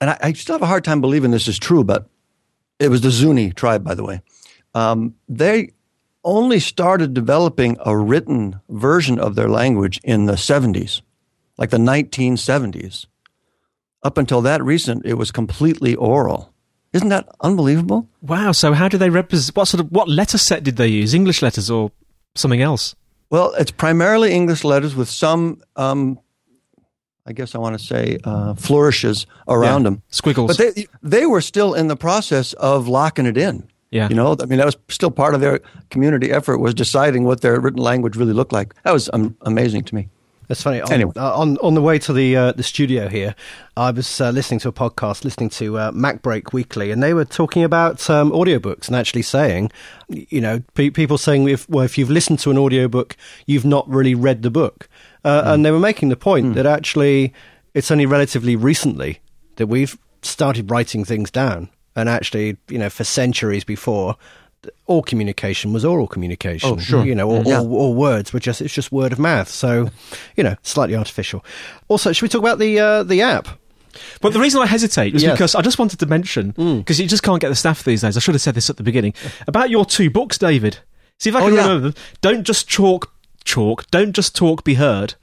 and 0.00 0.08
I, 0.08 0.18
I, 0.22 0.32
still 0.32 0.54
have 0.54 0.62
a 0.62 0.66
hard 0.66 0.84
time 0.84 1.02
believing 1.02 1.32
this 1.32 1.48
is 1.48 1.58
true, 1.58 1.84
but 1.84 2.08
it 2.78 2.88
was 2.88 3.02
the 3.02 3.10
Zuni 3.10 3.52
tribe, 3.52 3.84
by 3.84 3.94
the 3.94 4.04
way. 4.04 4.22
Um, 4.74 5.14
they 5.28 5.72
only 6.24 6.60
started 6.60 7.12
developing 7.12 7.76
a 7.84 7.96
written 7.96 8.60
version 8.70 9.18
of 9.18 9.34
their 9.34 9.48
language 9.48 10.00
in 10.02 10.26
the 10.26 10.34
70s, 10.34 11.02
like 11.58 11.70
the 11.70 11.76
1970s 11.76 13.06
up 14.02 14.18
until 14.18 14.40
that 14.42 14.62
recent, 14.62 15.04
it 15.04 15.14
was 15.14 15.30
completely 15.30 15.94
oral. 15.94 16.52
Isn't 16.92 17.10
that 17.10 17.28
unbelievable? 17.40 18.08
Wow. 18.22 18.52
So 18.52 18.72
how 18.72 18.88
do 18.88 18.96
they 18.96 19.10
represent? 19.10 19.56
What 19.56 19.66
sort 19.66 19.80
of 19.80 19.90
what 19.90 20.08
letter 20.08 20.38
set 20.38 20.64
did 20.64 20.76
they 20.76 20.88
use? 20.88 21.14
English 21.14 21.42
letters 21.42 21.70
or 21.70 21.92
something 22.34 22.62
else? 22.62 22.94
Well, 23.30 23.52
it's 23.58 23.70
primarily 23.70 24.32
English 24.32 24.64
letters 24.64 24.96
with 24.96 25.08
some, 25.08 25.60
um, 25.76 26.18
I 27.26 27.32
guess 27.32 27.54
I 27.54 27.58
want 27.58 27.78
to 27.78 27.84
say, 27.84 28.18
uh, 28.24 28.54
flourishes 28.54 29.26
around 29.46 29.82
yeah. 29.82 29.90
them, 29.90 30.02
squiggles. 30.08 30.56
But 30.56 30.74
they 30.74 30.86
they 31.02 31.26
were 31.26 31.42
still 31.42 31.74
in 31.74 31.88
the 31.88 31.96
process 31.96 32.54
of 32.54 32.88
locking 32.88 33.26
it 33.26 33.36
in. 33.36 33.68
Yeah. 33.90 34.08
You 34.08 34.14
know, 34.14 34.36
I 34.40 34.46
mean, 34.46 34.58
that 34.58 34.66
was 34.66 34.76
still 34.88 35.10
part 35.10 35.34
of 35.34 35.40
their 35.40 35.60
community 35.90 36.30
effort 36.30 36.58
was 36.58 36.74
deciding 36.74 37.24
what 37.24 37.40
their 37.40 37.58
written 37.60 37.82
language 37.82 38.16
really 38.16 38.34
looked 38.34 38.52
like. 38.52 38.74
That 38.82 38.92
was 38.92 39.08
um, 39.12 39.36
amazing 39.42 39.84
to 39.84 39.94
me. 39.94 40.08
That's 40.48 40.62
funny. 40.62 40.80
On, 40.80 40.90
anyway. 40.90 41.12
uh, 41.14 41.38
on 41.38 41.58
on 41.58 41.74
the 41.74 41.82
way 41.82 41.98
to 41.98 42.12
the 42.12 42.34
uh, 42.34 42.52
the 42.52 42.62
studio 42.62 43.08
here, 43.08 43.34
I 43.76 43.90
was 43.90 44.20
uh, 44.20 44.30
listening 44.30 44.60
to 44.60 44.68
a 44.68 44.72
podcast, 44.72 45.22
listening 45.22 45.50
to 45.50 45.78
uh, 45.78 45.92
MacBreak 45.92 46.54
Weekly, 46.54 46.90
and 46.90 47.02
they 47.02 47.12
were 47.12 47.26
talking 47.26 47.62
about 47.62 48.08
um, 48.08 48.30
audiobooks 48.30 48.88
and 48.88 48.96
actually 48.96 49.22
saying, 49.22 49.70
you 50.08 50.40
know, 50.40 50.62
pe- 50.72 50.88
people 50.88 51.18
saying, 51.18 51.48
if 51.48 51.68
well, 51.68 51.84
if 51.84 51.98
you've 51.98 52.10
listened 52.10 52.38
to 52.40 52.50
an 52.50 52.56
audiobook, 52.56 53.14
you've 53.44 53.66
not 53.66 53.86
really 53.90 54.14
read 54.14 54.42
the 54.42 54.50
book, 54.50 54.88
mm. 55.22 55.46
and 55.46 55.66
they 55.66 55.70
were 55.70 55.78
making 55.78 56.08
the 56.08 56.16
point 56.16 56.46
mm. 56.46 56.54
that 56.54 56.64
actually 56.64 57.34
it's 57.74 57.90
only 57.90 58.06
relatively 58.06 58.56
recently 58.56 59.20
that 59.56 59.66
we've 59.66 59.98
started 60.22 60.70
writing 60.70 61.04
things 61.04 61.30
down, 61.30 61.68
and 61.94 62.08
actually, 62.08 62.56
you 62.70 62.78
know, 62.78 62.88
for 62.88 63.04
centuries 63.04 63.64
before, 63.64 64.16
all 64.86 65.02
communication 65.02 65.72
was 65.72 65.84
oral 65.84 66.06
communication. 66.06 66.70
Oh, 66.70 66.78
sure. 66.78 67.04
You 67.04 67.14
know, 67.14 67.30
all, 67.30 67.44
yeah. 67.44 67.60
all, 67.60 67.74
all, 67.74 67.94
words 67.94 68.32
were 68.32 68.40
just 68.40 68.60
it's 68.60 68.74
just 68.74 68.90
word 68.90 69.12
of 69.12 69.18
mouth. 69.18 69.48
So, 69.48 69.90
you 70.36 70.44
know, 70.44 70.56
slightly 70.62 70.96
artificial. 70.96 71.44
Also, 71.88 72.12
should 72.12 72.22
we 72.22 72.28
talk 72.28 72.42
about 72.42 72.58
the 72.58 72.78
uh, 72.78 73.02
the 73.02 73.22
app? 73.22 73.48
But 74.20 74.32
the 74.32 74.40
reason 74.40 74.60
I 74.60 74.66
hesitate 74.66 75.14
is 75.14 75.22
yes. 75.22 75.32
because 75.32 75.54
I 75.54 75.62
just 75.62 75.78
wanted 75.78 75.98
to 76.00 76.06
mention 76.06 76.50
because 76.50 76.98
mm. 76.98 77.00
you 77.00 77.06
just 77.06 77.22
can't 77.22 77.40
get 77.40 77.48
the 77.48 77.56
staff 77.56 77.82
these 77.84 78.02
days. 78.02 78.16
I 78.16 78.20
should 78.20 78.34
have 78.34 78.42
said 78.42 78.54
this 78.54 78.70
at 78.70 78.76
the 78.76 78.82
beginning 78.82 79.14
about 79.46 79.70
your 79.70 79.84
two 79.84 80.10
books, 80.10 80.38
David. 80.38 80.78
See 81.18 81.30
if 81.30 81.36
I 81.36 81.40
can 81.40 81.52
oh, 81.52 81.56
yeah. 81.56 81.62
remember 81.62 81.90
them. 81.90 82.02
Don't 82.20 82.44
just 82.44 82.68
chalk, 82.68 83.12
chalk. 83.44 83.90
Don't 83.90 84.12
just 84.12 84.36
talk. 84.36 84.62
Be 84.62 84.74
heard. 84.74 85.14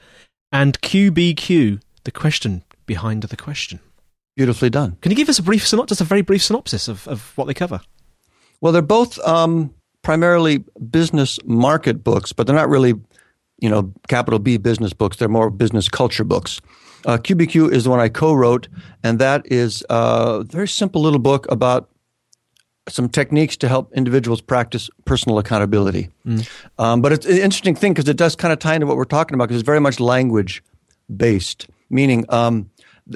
And 0.51 0.79
QBQ, 0.81 1.81
the 2.03 2.11
question 2.11 2.63
behind 2.85 3.23
the 3.23 3.37
question. 3.37 3.79
Beautifully 4.35 4.69
done. 4.69 4.97
Can 5.01 5.11
you 5.11 5.15
give 5.15 5.29
us 5.29 5.39
a 5.39 5.43
brief, 5.43 5.63
just 5.63 6.01
a 6.01 6.03
very 6.03 6.21
brief 6.21 6.43
synopsis 6.43 6.87
of, 6.87 7.07
of 7.07 7.31
what 7.37 7.45
they 7.45 7.53
cover? 7.53 7.81
Well, 8.61 8.73
they're 8.73 8.81
both 8.81 9.19
um, 9.19 9.73
primarily 10.01 10.63
business 10.89 11.39
market 11.45 12.03
books, 12.03 12.33
but 12.33 12.47
they're 12.47 12.55
not 12.55 12.69
really, 12.69 12.93
you 13.59 13.69
know, 13.69 13.93
capital 14.07 14.39
B 14.39 14.57
business 14.57 14.93
books. 14.93 15.17
They're 15.17 15.27
more 15.27 15.49
business 15.49 15.89
culture 15.89 16.23
books. 16.23 16.61
Uh, 17.05 17.17
QBQ 17.17 17.71
is 17.71 17.83
the 17.83 17.89
one 17.91 17.99
I 17.99 18.09
co-wrote, 18.09 18.67
and 19.03 19.19
that 19.19 19.45
is 19.51 19.83
a 19.89 20.43
very 20.43 20.67
simple 20.67 21.01
little 21.01 21.19
book 21.19 21.45
about 21.51 21.89
some 22.87 23.09
techniques 23.09 23.57
to 23.57 23.67
help 23.67 23.91
individuals 23.93 24.41
practice 24.41 24.89
personal 25.05 25.39
accountability. 25.39 26.09
Mm. 26.25 26.47
Um, 26.77 27.01
but 27.01 27.11
it's 27.11 27.25
an 27.25 27.37
interesting 27.37 27.75
thing 27.75 27.93
because 27.93 28.07
it 28.07 28.17
does 28.17 28.35
kind 28.35 28.53
of 28.53 28.59
tie 28.59 28.75
into 28.75 28.85
what 28.85 28.97
we're 28.97 29.05
talking 29.05 29.35
about 29.35 29.45
because 29.45 29.61
it's 29.61 29.65
very 29.65 29.79
much 29.79 29.99
language 29.99 30.63
based, 31.15 31.67
meaning 31.89 32.25
um, 32.29 32.69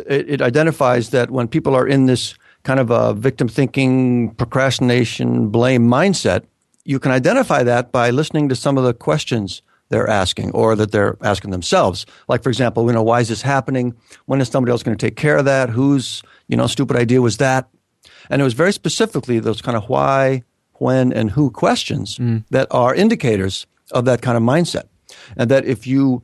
it, 0.07 0.29
it 0.29 0.41
identifies 0.41 1.09
that 1.11 1.31
when 1.31 1.47
people 1.47 1.75
are 1.75 1.87
in 1.87 2.07
this 2.07 2.35
kind 2.63 2.79
of 2.79 2.89
a 2.89 3.13
victim 3.13 3.47
thinking, 3.47 4.31
procrastination, 4.35 5.49
blame 5.49 5.87
mindset, 5.87 6.43
you 6.83 6.99
can 6.99 7.11
identify 7.11 7.63
that 7.63 7.91
by 7.91 8.09
listening 8.09 8.49
to 8.49 8.55
some 8.55 8.77
of 8.77 8.83
the 8.83 8.93
questions 8.93 9.61
they're 9.89 10.07
asking 10.07 10.51
or 10.51 10.75
that 10.75 10.91
they're 10.91 11.17
asking 11.21 11.51
themselves. 11.51 12.05
Like, 12.27 12.43
for 12.43 12.49
example, 12.49 12.85
you 12.85 12.93
know, 12.93 13.03
why 13.03 13.21
is 13.21 13.29
this 13.29 13.41
happening? 13.41 13.95
When 14.25 14.39
is 14.41 14.49
somebody 14.49 14.71
else 14.71 14.83
going 14.83 14.97
to 14.97 15.05
take 15.05 15.15
care 15.15 15.37
of 15.37 15.45
that? 15.45 15.69
Whose, 15.69 16.21
you 16.47 16.55
know, 16.55 16.67
stupid 16.67 16.95
idea 16.95 17.21
was 17.21 17.37
that? 17.37 17.69
And 18.29 18.41
it 18.41 18.43
was 18.43 18.53
very 18.53 18.73
specifically 18.73 19.39
those 19.39 19.61
kind 19.61 19.75
of 19.75 19.89
why, 19.89 20.43
when, 20.73 21.11
and 21.11 21.31
who 21.31 21.49
questions 21.49 22.17
mm. 22.17 22.43
that 22.51 22.67
are 22.71 22.93
indicators 22.93 23.65
of 23.91 24.05
that 24.05 24.21
kind 24.21 24.37
of 24.37 24.43
mindset. 24.43 24.83
And 25.35 25.49
that 25.49 25.65
if 25.65 25.87
you 25.87 26.23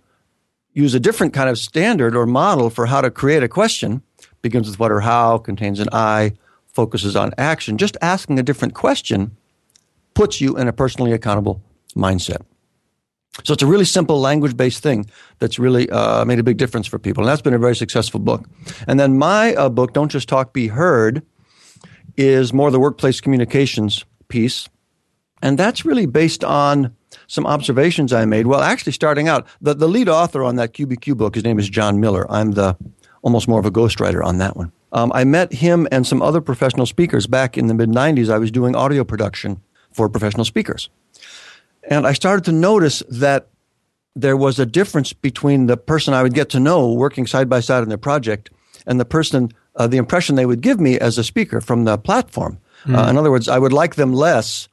use 0.73 0.93
a 0.93 0.99
different 0.99 1.33
kind 1.33 1.49
of 1.49 1.57
standard 1.57 2.15
or 2.15 2.25
model 2.25 2.69
for 2.69 2.85
how 2.85 3.01
to 3.01 3.09
create 3.09 3.43
a 3.43 3.47
question, 3.47 4.03
begins 4.45 4.69
with 4.69 4.79
what 4.79 4.91
or 4.91 4.99
how, 4.99 5.39
contains 5.39 5.79
an 5.79 5.87
I, 5.91 6.33
focuses 6.67 7.15
on 7.15 7.33
action. 7.35 7.79
Just 7.79 7.97
asking 7.99 8.37
a 8.37 8.43
different 8.43 8.75
question 8.75 9.35
puts 10.13 10.39
you 10.39 10.55
in 10.55 10.67
a 10.67 10.71
personally 10.71 11.13
accountable 11.13 11.63
mindset. 11.95 12.43
So 13.43 13.53
it's 13.53 13.63
a 13.63 13.65
really 13.65 13.85
simple 13.85 14.21
language 14.21 14.55
based 14.55 14.83
thing 14.83 15.09
that's 15.39 15.57
really 15.57 15.89
uh, 15.89 16.23
made 16.25 16.37
a 16.37 16.43
big 16.43 16.57
difference 16.57 16.85
for 16.85 16.99
people. 16.99 17.23
And 17.23 17.29
that's 17.29 17.41
been 17.41 17.55
a 17.55 17.57
very 17.57 17.75
successful 17.75 18.19
book. 18.19 18.47
And 18.87 18.99
then 18.99 19.17
my 19.17 19.55
uh, 19.55 19.67
book, 19.67 19.93
Don't 19.93 20.11
Just 20.11 20.29
Talk, 20.29 20.53
Be 20.53 20.67
Heard, 20.67 21.23
is 22.15 22.53
more 22.53 22.69
the 22.69 22.79
workplace 22.79 23.19
communications 23.21 24.05
piece. 24.27 24.69
And 25.41 25.57
that's 25.57 25.85
really 25.85 26.05
based 26.05 26.43
on 26.43 26.95
some 27.25 27.47
observations 27.47 28.13
I 28.13 28.25
made. 28.25 28.45
Well, 28.45 28.61
actually, 28.61 28.91
starting 28.91 29.27
out, 29.27 29.47
the, 29.59 29.73
the 29.73 29.87
lead 29.87 30.07
author 30.07 30.43
on 30.43 30.55
that 30.57 30.73
QBQ 30.73 31.17
book, 31.17 31.33
his 31.33 31.43
name 31.43 31.57
is 31.57 31.67
John 31.67 31.99
Miller. 31.99 32.31
I'm 32.31 32.51
the 32.51 32.77
almost 33.25 33.48
more 33.48 33.60
of 33.60 33.65
a 33.65 33.72
ghostwriter 33.72 34.24
on 34.24 34.38
that 34.38 34.55
one. 34.55 34.72
Um, 34.91 35.12
I 35.13 35.24
met 35.24 35.51
him 35.51 35.88
and 35.91 36.05
some 36.05 36.22
other 36.22 36.39
professional 36.39 36.86
speakers 36.86 37.25
back 37.25 37.58
in 37.58 37.65
the 37.67 37.74
mid 37.74 37.89
90s. 37.89 38.29
I 38.29 38.38
was 38.38 38.51
doing 38.51 38.75
audio 38.75 39.03
production 39.03 39.60
for 39.91 40.08
professional 40.08 40.46
speakers. 40.46 40.89
And 41.89 42.05
I 42.05 42.13
started 42.13 42.46
to 42.46 42.51
notice 42.51 43.01
that 43.10 43.48
there 44.15 44.38
was 44.38 44.60
a 44.60 44.65
difference 44.65 45.12
between 45.12 45.65
the 45.65 45.75
person 45.75 46.13
I 46.13 46.22
would 46.22 46.36
get 46.36 46.50
to 46.51 46.60
know 46.60 46.94
working 46.94 47.25
side 47.25 47.50
by 47.50 47.60
side 47.62 47.82
on 47.82 47.89
their 47.89 47.98
project 47.98 48.51
and 48.86 49.00
the 49.00 49.05
person, 49.05 49.51
uh, 49.75 49.88
the 49.88 49.98
impression 49.98 50.36
they 50.36 50.46
would 50.46 50.62
give 50.62 50.79
me 50.79 51.00
as 51.00 51.17
a 51.17 51.24
speaker 51.24 51.60
from 51.60 51.84
the 51.84 51.98
platform. 51.98 52.60
Mm. 52.86 52.96
Uh, 52.96 53.10
in 53.10 53.17
other 53.17 53.32
words, 53.32 53.50
I 53.50 53.58
would 53.58 53.74
like 53.74 53.96
them 53.96 54.13
less 54.13 54.70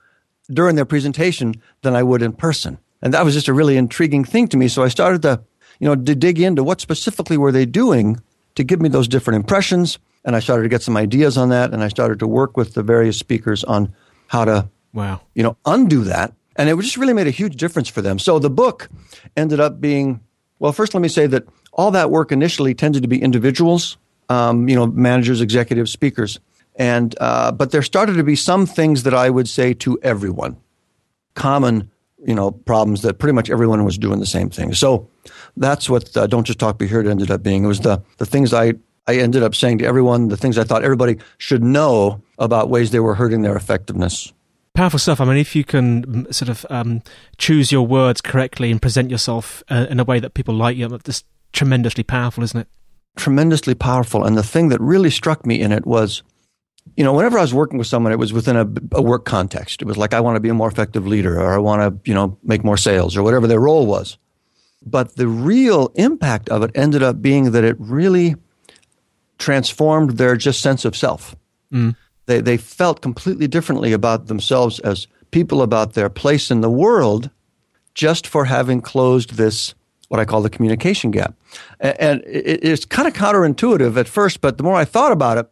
during 0.51 0.77
their 0.77 0.85
presentation 0.85 1.55
than 1.81 1.97
I 1.97 2.03
would 2.03 2.21
in 2.21 2.35
person. 2.35 2.79
And 3.01 3.15
that 3.15 3.25
was 3.25 3.35
just 3.35 3.49
a 3.49 3.55
really 3.55 3.79
intriguing 3.79 4.25
thing 4.25 4.47
to 4.49 4.59
me. 4.59 4.69
So 4.69 4.83
I 4.83 4.89
started 4.89 5.23
to, 5.23 5.43
you 5.81 5.89
know, 5.89 5.97
to 5.97 6.15
dig 6.15 6.39
into 6.39 6.63
what 6.63 6.83
specifically 6.83 7.39
were 7.39 7.51
they 7.51 7.65
doing 7.65 8.21
to 8.55 8.65
give 8.65 8.81
me 8.81 8.89
those 8.89 9.09
different 9.09 9.37
impressions. 9.37 9.99
And 10.25 10.37
I 10.37 10.41
started 10.41 10.63
to 10.65 10.69
get 10.69 10.83
some 10.83 10.97
ideas 10.97 11.37
on 11.37 11.49
that. 11.51 11.73
And 11.73 11.83
I 11.83 11.89
started 11.89 12.19
to 12.21 12.27
work 12.27 12.57
with 12.57 12.75
the 12.75 12.83
various 12.83 13.19
speakers 13.19 13.65
on 13.65 13.95
how 14.29 14.45
to, 14.45 14.69
wow, 14.93 15.21
you 15.35 15.43
know, 15.43 15.57
undo 15.65 16.05
that. 16.05 16.33
And 16.57 16.69
it 16.69 16.79
just 16.81 16.97
really 16.97 17.15
made 17.15 17.27
a 17.27 17.31
huge 17.31 17.57
difference 17.57 17.89
for 17.89 18.03
them. 18.03 18.19
So 18.19 18.39
the 18.39 18.51
book 18.51 18.89
ended 19.37 19.59
up 19.61 19.81
being, 19.81 20.21
well, 20.59 20.73
first 20.73 20.95
let 20.95 21.01
me 21.01 21.09
say 21.09 21.27
that 21.29 21.45
all 21.73 21.91
that 21.93 22.11
work 22.11 22.31
initially 22.31 22.75
tended 22.75 23.03
to 23.03 23.09
be 23.09 23.21
individuals, 23.23 23.97
um, 24.29 24.69
you 24.69 24.77
know, 24.77 24.87
managers, 24.87 25.41
executives, 25.41 25.91
speakers. 25.91 26.39
And, 26.77 27.15
uh, 27.21 27.53
but 27.53 27.71
there 27.71 27.83
started 27.83 28.15
to 28.15 28.25
be 28.25 28.37
some 28.37 28.67
things 28.67 29.03
that 29.03 29.15
I 29.15 29.31
would 29.31 29.49
say 29.49 29.75
to 29.75 29.99
everyone, 30.03 30.59
common, 31.35 31.91
you 32.25 32.35
know, 32.35 32.51
problems 32.51 33.03
that 33.03 33.19
pretty 33.19 33.35
much 33.35 33.51
everyone 33.51 33.85
was 33.85 33.99
doing 33.99 34.21
the 34.21 34.27
same 34.27 34.51
thing. 34.51 34.75
So 34.75 35.09
that's 35.57 35.91
what 35.91 36.17
uh, 36.17 36.27
Don't 36.27 36.47
Just 36.47 36.59
Talk, 36.59 36.79
Be 36.79 36.87
Heard 36.87 37.07
ended 37.07 37.31
up 37.31 37.43
being. 37.43 37.65
It 37.65 37.69
was 37.69 37.81
the, 37.81 38.03
the 38.19 38.27
things 38.27 38.55
I, 38.55 38.75
I 39.07 39.17
ended 39.17 39.43
up 39.43 39.55
saying 39.55 39.79
to 39.79 39.85
everyone, 39.85 40.29
the 40.29 40.37
things 40.37 40.59
I 40.59 40.65
thought 40.65 40.85
everybody 40.85 41.19
should 41.39 41.63
know 41.63 42.23
about 42.39 42.71
ways 42.71 42.91
they 42.91 43.01
were 43.01 43.15
hurting 43.15 43.43
their 43.43 43.57
effectiveness. 43.57 44.33
Powerful 44.75 44.99
stuff. 44.99 45.21
I 45.21 45.25
mean, 45.27 45.37
if 45.37 45.55
you 45.55 45.65
can 45.65 46.07
mm, 46.07 46.35
sort 46.35 46.49
of 46.49 46.65
um, 46.71 47.03
choose 47.37 47.71
your 47.71 47.87
words 47.87 48.21
correctly 48.21 48.71
and 48.71 48.81
present 48.81 49.11
yourself 49.11 49.63
uh, 49.69 49.87
in 49.91 50.01
a 50.01 50.05
way 50.05 50.19
that 50.19 50.35
people 50.35 50.55
like 50.55 50.77
you, 50.77 50.89
that's 50.89 51.25
tremendously 51.53 52.05
powerful, 52.05 52.43
isn't 52.43 52.61
it? 52.61 52.69
Tremendously 53.17 53.75
powerful. 53.75 54.25
And 54.25 54.39
the 54.39 54.43
thing 54.43 54.71
that 54.71 54.81
really 54.81 55.11
struck 55.11 55.45
me 55.45 55.61
in 55.61 55.73
it 55.73 55.85
was 55.85 56.23
you 56.97 57.05
know, 57.05 57.13
whenever 57.15 57.39
I 57.39 57.43
was 57.43 57.55
working 57.55 57.79
with 57.79 57.87
someone, 57.87 58.13
it 58.13 58.19
was 58.19 58.33
within 58.33 58.57
a, 58.57 58.69
a, 58.93 59.03
work 59.03 59.25
context. 59.25 59.81
It 59.81 59.87
was 59.87 59.97
like, 59.97 60.13
I 60.13 60.21
want 60.21 60.37
to 60.37 60.41
be 60.41 60.49
a 60.49 60.55
more 60.55 60.69
effective 60.69 61.07
leader 61.07 61.41
or 61.41 61.55
I 61.55 61.59
want 61.59 61.81
to, 62.05 62.11
you 62.11 62.15
know, 62.15 62.39
make 62.43 62.65
more 62.65 62.77
sales 62.77 63.17
or 63.17 63.23
whatever 63.23 63.47
their 63.47 63.61
role 63.61 63.87
was. 63.87 64.19
But 64.85 65.17
the 65.17 65.29
real 65.29 65.93
impact 65.95 66.49
of 66.49 66.63
it 66.63 66.71
ended 66.75 67.03
up 67.03 67.23
being 67.23 67.53
that 67.53 67.65
it 67.65 67.77
really 67.79 68.37
transformed 69.39 70.19
their 70.19 70.37
just 70.37 70.61
sense 70.61 70.85
of 70.85 70.97
self. 70.97 71.35
Mm. 71.73 71.97
They, 72.27 72.41
they 72.41 72.57
felt 72.57 73.01
completely 73.01 73.49
differently 73.49 73.93
about 73.93 74.27
themselves 74.27 74.79
as 74.81 75.07
people, 75.31 75.63
about 75.63 75.95
their 75.95 76.11
place 76.11 76.51
in 76.51 76.61
the 76.61 76.71
world, 76.71 77.31
just 77.95 78.27
for 78.27 78.45
having 78.45 78.81
closed 78.81 79.35
this, 79.35 79.75
what 80.09 80.21
I 80.21 80.25
call 80.25 80.43
the 80.43 80.51
communication 80.51 81.11
gap. 81.11 81.35
And, 81.81 81.97
and 82.01 82.23
it, 82.27 82.65
it's 82.65 82.85
kind 82.85 83.09
of 83.09 83.15
counterintuitive 83.15 83.97
at 83.97 84.09
first, 84.09 84.41
but 84.41 84.59
the 84.59 84.63
more 84.63 84.77
I 84.77 84.85
thought 84.85 85.13
about 85.13 85.39
it, 85.39 85.51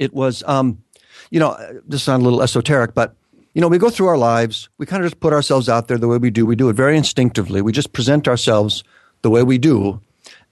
it 0.00 0.12
was, 0.12 0.42
um, 0.46 0.82
you 1.30 1.38
know, 1.38 1.56
this 1.86 2.02
sounds 2.02 2.22
a 2.22 2.24
little 2.24 2.42
esoteric, 2.42 2.94
but 2.94 3.14
you 3.54 3.60
know, 3.60 3.68
we 3.68 3.78
go 3.78 3.90
through 3.90 4.06
our 4.06 4.18
lives, 4.18 4.68
we 4.78 4.86
kind 4.86 5.04
of 5.04 5.10
just 5.10 5.20
put 5.20 5.32
ourselves 5.32 5.68
out 5.68 5.88
there 5.88 5.98
the 5.98 6.08
way 6.08 6.18
we 6.18 6.30
do. 6.30 6.46
We 6.46 6.56
do 6.56 6.68
it 6.68 6.74
very 6.74 6.96
instinctively. 6.96 7.60
We 7.60 7.72
just 7.72 7.92
present 7.92 8.26
ourselves 8.26 8.82
the 9.22 9.30
way 9.30 9.42
we 9.42 9.58
do. 9.58 10.00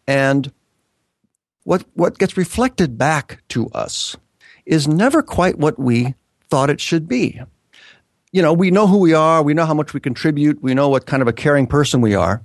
And 0.06 0.52
what, 1.64 1.84
what 1.94 2.18
gets 2.18 2.36
reflected 2.36 2.98
back 2.98 3.42
to 3.50 3.68
us 3.68 4.16
is 4.66 4.86
never 4.86 5.22
quite 5.22 5.58
what 5.58 5.78
we 5.78 6.14
thought 6.50 6.70
it 6.70 6.80
should 6.80 7.08
be. 7.08 7.40
You 8.32 8.42
know, 8.42 8.52
we 8.52 8.70
know 8.70 8.86
who 8.86 8.98
we 8.98 9.14
are, 9.14 9.42
we 9.42 9.54
know 9.54 9.64
how 9.64 9.74
much 9.74 9.94
we 9.94 10.00
contribute, 10.00 10.62
we 10.62 10.74
know 10.74 10.88
what 10.88 11.06
kind 11.06 11.22
of 11.22 11.28
a 11.28 11.32
caring 11.32 11.66
person 11.66 12.00
we 12.00 12.14
are. 12.14 12.42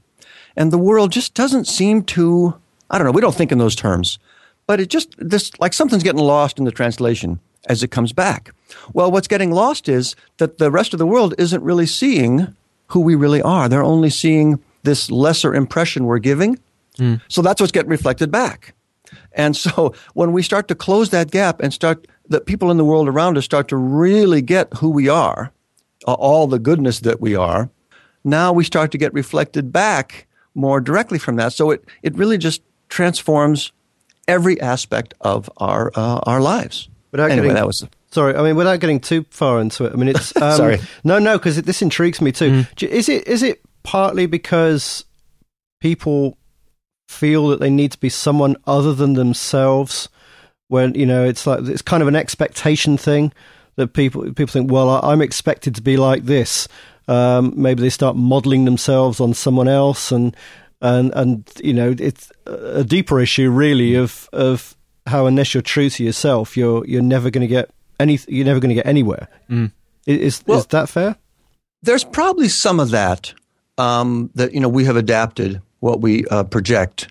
And 0.55 0.71
the 0.71 0.77
world 0.77 1.11
just 1.11 1.33
doesn't 1.33 1.65
seem 1.65 2.03
to, 2.03 2.55
I 2.89 2.97
don't 2.97 3.05
know, 3.05 3.11
we 3.11 3.21
don't 3.21 3.35
think 3.35 3.51
in 3.51 3.57
those 3.57 3.75
terms. 3.75 4.19
But 4.67 4.79
it 4.79 4.89
just, 4.89 5.15
this, 5.17 5.51
like 5.59 5.73
something's 5.73 6.03
getting 6.03 6.21
lost 6.21 6.57
in 6.57 6.65
the 6.65 6.71
translation 6.71 7.39
as 7.67 7.83
it 7.83 7.91
comes 7.91 8.13
back. 8.13 8.53
Well, 8.93 9.11
what's 9.11 9.27
getting 9.27 9.51
lost 9.51 9.87
is 9.87 10.15
that 10.37 10.57
the 10.57 10.71
rest 10.71 10.93
of 10.93 10.99
the 10.99 11.05
world 11.05 11.33
isn't 11.37 11.63
really 11.63 11.85
seeing 11.85 12.55
who 12.87 13.01
we 13.01 13.15
really 13.15 13.41
are. 13.41 13.69
They're 13.69 13.83
only 13.83 14.09
seeing 14.09 14.61
this 14.83 15.09
lesser 15.09 15.53
impression 15.53 16.05
we're 16.05 16.19
giving. 16.19 16.59
Mm. 16.97 17.21
So 17.27 17.41
that's 17.41 17.59
what's 17.59 17.71
getting 17.71 17.89
reflected 17.89 18.31
back. 18.31 18.73
And 19.33 19.55
so 19.55 19.93
when 20.13 20.33
we 20.33 20.43
start 20.43 20.67
to 20.67 20.75
close 20.75 21.09
that 21.09 21.31
gap 21.31 21.61
and 21.61 21.73
start, 21.73 22.07
the 22.27 22.41
people 22.41 22.71
in 22.71 22.77
the 22.77 22.85
world 22.85 23.07
around 23.07 23.37
us 23.37 23.45
start 23.45 23.67
to 23.69 23.77
really 23.77 24.41
get 24.41 24.73
who 24.75 24.89
we 24.89 25.09
are, 25.09 25.51
all 26.05 26.47
the 26.47 26.59
goodness 26.59 26.99
that 27.01 27.21
we 27.21 27.35
are, 27.35 27.69
now 28.23 28.53
we 28.53 28.63
start 28.63 28.91
to 28.91 28.97
get 28.97 29.13
reflected 29.13 29.71
back 29.71 30.27
more 30.55 30.79
directly 30.79 31.19
from 31.19 31.35
that. 31.37 31.53
So 31.53 31.71
it, 31.71 31.83
it 32.03 32.15
really 32.15 32.37
just 32.37 32.61
transforms 32.89 33.71
every 34.27 34.59
aspect 34.61 35.13
of 35.21 35.49
our 35.57 35.91
uh, 35.95 36.19
our 36.23 36.41
lives. 36.41 36.89
Without 37.11 37.31
anyway, 37.31 37.47
getting, 37.47 37.55
that 37.55 37.67
was 37.67 37.85
sorry. 38.11 38.35
I 38.35 38.43
mean, 38.43 38.55
without 38.55 38.79
getting 38.79 38.99
too 38.99 39.25
far 39.29 39.59
into 39.59 39.85
it, 39.85 39.93
I 39.93 39.95
mean, 39.95 40.09
it's 40.09 40.35
um, 40.41 40.57
sorry. 40.57 40.79
No, 41.03 41.19
no, 41.19 41.37
because 41.37 41.61
this 41.61 41.81
intrigues 41.81 42.21
me 42.21 42.31
too. 42.31 42.65
Mm. 42.65 42.89
Is 42.89 43.09
it 43.09 43.27
is 43.27 43.43
it 43.43 43.61
partly 43.83 44.25
because 44.25 45.05
people 45.81 46.37
feel 47.07 47.49
that 47.49 47.59
they 47.59 47.69
need 47.69 47.91
to 47.91 47.99
be 47.99 48.09
someone 48.09 48.55
other 48.65 48.93
than 48.93 49.13
themselves? 49.13 50.09
When 50.69 50.95
you 50.95 51.05
know, 51.05 51.23
it's 51.23 51.45
like 51.45 51.67
it's 51.67 51.81
kind 51.81 52.01
of 52.01 52.07
an 52.07 52.15
expectation 52.15 52.97
thing 52.97 53.31
that 53.75 53.93
people 53.93 54.23
people 54.23 54.47
think, 54.47 54.71
well, 54.71 55.03
I'm 55.03 55.21
expected 55.21 55.75
to 55.75 55.81
be 55.81 55.97
like 55.97 56.23
this. 56.23 56.67
Um, 57.07 57.53
maybe 57.57 57.81
they 57.81 57.89
start 57.89 58.15
modeling 58.15 58.65
themselves 58.65 59.19
on 59.19 59.33
someone 59.33 59.67
else, 59.67 60.11
and 60.11 60.35
and 60.83 61.11
and 61.15 61.49
you 61.63 61.73
know 61.73 61.95
it's 61.97 62.31
a 62.45 62.83
deeper 62.83 63.19
issue 63.19 63.49
really 63.49 63.95
of 63.95 64.29
of 64.33 64.75
how 65.07 65.25
unless 65.25 65.53
you're 65.53 65.63
true 65.63 65.89
to 65.89 66.03
yourself, 66.03 66.55
you're 66.55 66.85
you're 66.85 67.01
never 67.01 67.31
going 67.31 67.41
to 67.41 67.47
get 67.47 67.71
any 67.99 68.19
you're 68.27 68.45
never 68.45 68.59
going 68.59 68.69
to 68.69 68.75
get 68.75 68.85
anywhere. 68.85 69.27
Mm. 69.49 69.71
Is 70.05 70.43
well, 70.45 70.59
is 70.59 70.67
that 70.67 70.89
fair? 70.89 71.15
There's 71.81 72.03
probably 72.03 72.49
some 72.49 72.79
of 72.79 72.91
that 72.91 73.33
um, 73.77 74.29
that 74.35 74.53
you 74.53 74.59
know 74.59 74.69
we 74.69 74.85
have 74.85 74.97
adapted 74.97 75.61
what 75.79 76.01
we 76.01 76.25
uh, 76.25 76.43
project, 76.43 77.07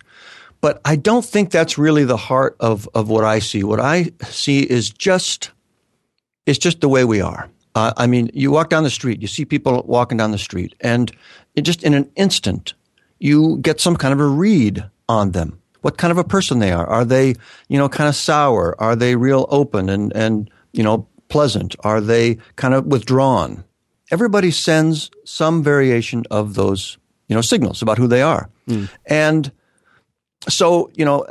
but 0.60 0.80
I 0.84 0.96
don't 0.96 1.24
think 1.24 1.50
that's 1.50 1.78
really 1.78 2.04
the 2.04 2.16
heart 2.16 2.56
of 2.60 2.88
of 2.94 3.08
what 3.08 3.24
I 3.24 3.38
see. 3.38 3.64
What 3.64 3.80
I 3.80 4.12
see 4.24 4.60
is 4.60 4.90
just 4.90 5.50
it's 6.46 6.58
just 6.58 6.80
the 6.82 6.88
way 6.88 7.04
we 7.04 7.22
are. 7.22 7.48
Uh, 7.74 7.94
I 7.96 8.06
mean, 8.06 8.30
you 8.34 8.50
walk 8.50 8.68
down 8.68 8.82
the 8.82 8.90
street, 8.90 9.22
you 9.22 9.28
see 9.28 9.46
people 9.46 9.82
walking 9.86 10.18
down 10.18 10.30
the 10.30 10.38
street, 10.38 10.74
and 10.82 11.10
it 11.54 11.62
just 11.62 11.82
in 11.82 11.94
an 11.94 12.10
instant 12.16 12.74
you 13.22 13.58
get 13.58 13.80
some 13.80 13.96
kind 13.96 14.12
of 14.12 14.18
a 14.18 14.26
read 14.26 14.90
on 15.08 15.30
them. 15.30 15.60
What 15.82 15.96
kind 15.96 16.10
of 16.10 16.18
a 16.18 16.24
person 16.24 16.58
they 16.58 16.72
are. 16.72 16.86
Are 16.86 17.04
they, 17.04 17.34
you 17.68 17.78
know, 17.78 17.88
kind 17.88 18.08
of 18.08 18.16
sour? 18.16 18.74
Are 18.80 18.96
they 18.96 19.14
real 19.14 19.46
open 19.48 19.88
and, 19.88 20.12
and, 20.14 20.50
you 20.72 20.82
know, 20.82 21.06
pleasant? 21.28 21.76
Are 21.80 22.00
they 22.00 22.38
kind 22.56 22.74
of 22.74 22.86
withdrawn? 22.86 23.64
Everybody 24.10 24.50
sends 24.50 25.10
some 25.24 25.62
variation 25.62 26.24
of 26.32 26.54
those, 26.54 26.98
you 27.28 27.36
know, 27.36 27.42
signals 27.42 27.80
about 27.80 27.96
who 27.96 28.08
they 28.08 28.22
are. 28.22 28.50
Mm. 28.68 28.90
And 29.06 29.52
so, 30.48 30.90
you 30.94 31.04
know, 31.04 31.24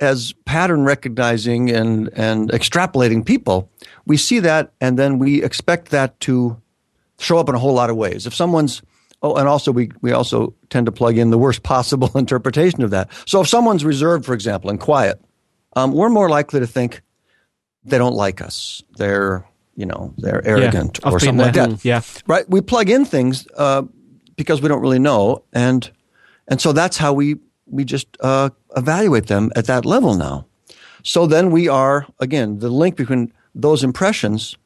as 0.00 0.32
pattern 0.46 0.84
recognizing 0.84 1.70
and, 1.70 2.08
and 2.14 2.50
extrapolating 2.50 3.26
people, 3.26 3.70
we 4.06 4.16
see 4.16 4.38
that 4.38 4.72
and 4.80 4.98
then 4.98 5.18
we 5.18 5.42
expect 5.42 5.90
that 5.90 6.18
to 6.20 6.60
show 7.18 7.36
up 7.36 7.50
in 7.50 7.54
a 7.54 7.58
whole 7.58 7.74
lot 7.74 7.90
of 7.90 7.96
ways. 7.96 8.26
If 8.26 8.34
someone's 8.34 8.80
Oh, 9.22 9.34
and 9.34 9.48
also 9.48 9.72
we, 9.72 9.90
we 10.00 10.12
also 10.12 10.54
tend 10.70 10.86
to 10.86 10.92
plug 10.92 11.18
in 11.18 11.30
the 11.30 11.38
worst 11.38 11.62
possible 11.62 12.10
interpretation 12.14 12.82
of 12.82 12.90
that. 12.90 13.10
So 13.26 13.40
if 13.40 13.48
someone's 13.48 13.84
reserved, 13.84 14.24
for 14.24 14.34
example, 14.34 14.70
and 14.70 14.78
quiet, 14.78 15.20
um, 15.74 15.92
we're 15.92 16.08
more 16.08 16.28
likely 16.28 16.60
to 16.60 16.66
think 16.66 17.02
they 17.84 17.98
don't 17.98 18.14
like 18.14 18.40
us. 18.40 18.82
They're, 18.96 19.44
you 19.74 19.86
know, 19.86 20.14
they're 20.18 20.46
arrogant 20.46 21.00
yeah, 21.02 21.10
or 21.10 21.20
something 21.20 21.38
like 21.38 21.54
that. 21.54 21.84
Yeah. 21.84 22.02
Right. 22.26 22.48
We 22.48 22.60
plug 22.60 22.90
in 22.90 23.04
things, 23.04 23.46
uh, 23.56 23.82
because 24.36 24.62
we 24.62 24.68
don't 24.68 24.80
really 24.80 24.98
know. 25.00 25.42
And, 25.52 25.90
and 26.46 26.60
so 26.60 26.72
that's 26.72 26.96
how 26.96 27.12
we, 27.12 27.36
we 27.66 27.84
just, 27.84 28.06
uh, 28.20 28.50
evaluate 28.76 29.26
them 29.26 29.50
at 29.56 29.66
that 29.66 29.84
level 29.84 30.14
now. 30.14 30.46
So 31.02 31.26
then 31.26 31.50
we 31.50 31.68
are, 31.68 32.06
again, 32.20 32.58
the 32.58 32.70
link 32.70 32.96
between 32.96 33.32
those 33.54 33.82
impressions 33.82 34.56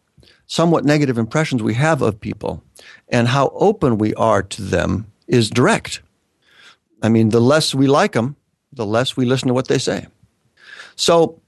somewhat 0.53 0.85
negative 0.85 1.17
impressions 1.17 1.63
we 1.63 1.73
have 1.73 2.03
of 2.03 2.21
people 2.21 2.63
and 3.09 3.29
how 3.29 3.51
open 3.55 3.97
we 3.97 4.13
are 4.17 4.43
to 4.43 4.61
them 4.61 5.07
is 5.27 5.49
direct. 5.49 6.03
I 7.03 7.09
mean, 7.09 7.31
the 7.31 7.41
less 7.41 7.75
we 7.75 7.87
like 7.87 8.13
them, 8.13 8.37
the 8.71 8.85
less 8.85 9.17
we 9.17 9.25
listen 9.25 9.49
to 9.49 9.55
what 9.55 9.69
they 9.69 9.79
say. 9.79 10.09
So, 10.95 11.41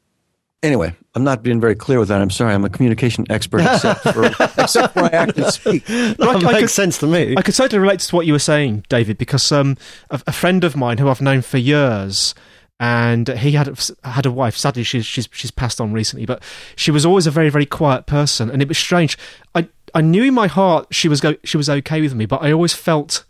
anyway, 0.62 0.96
I'm 1.14 1.23
not 1.23 1.42
being 1.42 1.61
very 1.61 1.75
clear 1.75 1.99
with 1.99 2.08
that. 2.08 2.23
I'm 2.23 2.30
sorry. 2.30 2.54
I'm 2.54 2.64
a 2.64 2.70
communication 2.70 3.26
expert, 3.28 3.61
except 3.61 4.00
for, 4.04 4.25
except 4.58 4.94
for 4.94 5.00
I 5.00 5.08
act 5.08 5.37
and 5.37 5.52
speak. 5.52 5.84
That 5.88 6.16
I, 6.20 6.32
makes 6.32 6.46
I 6.46 6.61
could, 6.61 6.70
sense 6.70 6.96
to 6.99 7.06
me. 7.06 7.34
I 7.37 7.42
could 7.42 7.54
certainly 7.54 7.82
relate 7.82 8.00
to 8.00 8.16
what 8.16 8.25
you 8.25 8.32
were 8.32 8.38
saying, 8.38 8.87
David, 8.88 9.18
because 9.18 9.52
um, 9.52 9.76
a, 10.08 10.23
a 10.28 10.32
friend 10.32 10.64
of 10.64 10.76
mine 10.76 10.96
who 10.96 11.11
I've 11.11 11.20
known 11.20 11.42
for 11.42 11.58
years 11.58 12.34
and 12.81 13.28
he 13.28 13.52
had 13.52 13.78
had 14.02 14.26
a 14.26 14.31
wife. 14.31 14.57
Sadly, 14.57 14.83
she's 14.83 15.07
she's 15.07 15.28
she's 15.33 15.50
passed 15.50 15.81
on 15.81 15.93
recently, 15.93 16.26
but 16.26 16.43
she 16.76 16.90
was 16.90 17.07
always 17.07 17.26
a 17.26 17.31
very 17.31 17.50
very 17.50 17.66
quiet 17.66 18.07
person, 18.07 18.50
and 18.50 18.61
it 18.61 18.69
was 18.69 18.78
strange. 18.78 19.16
I 19.54 19.69
I 19.95 20.00
knew 20.00 20.25
in 20.25 20.35
my 20.35 20.47
heart 20.47 20.88
she 20.90 21.09
was 21.09 21.21
go 21.21 21.35
she 21.45 21.57
was 21.57 21.71
okay 21.71 22.00
with 22.00 22.14
me, 22.14 22.26
but 22.26 22.43
I 22.43 22.52
always 22.52 22.75
felt 22.75 23.25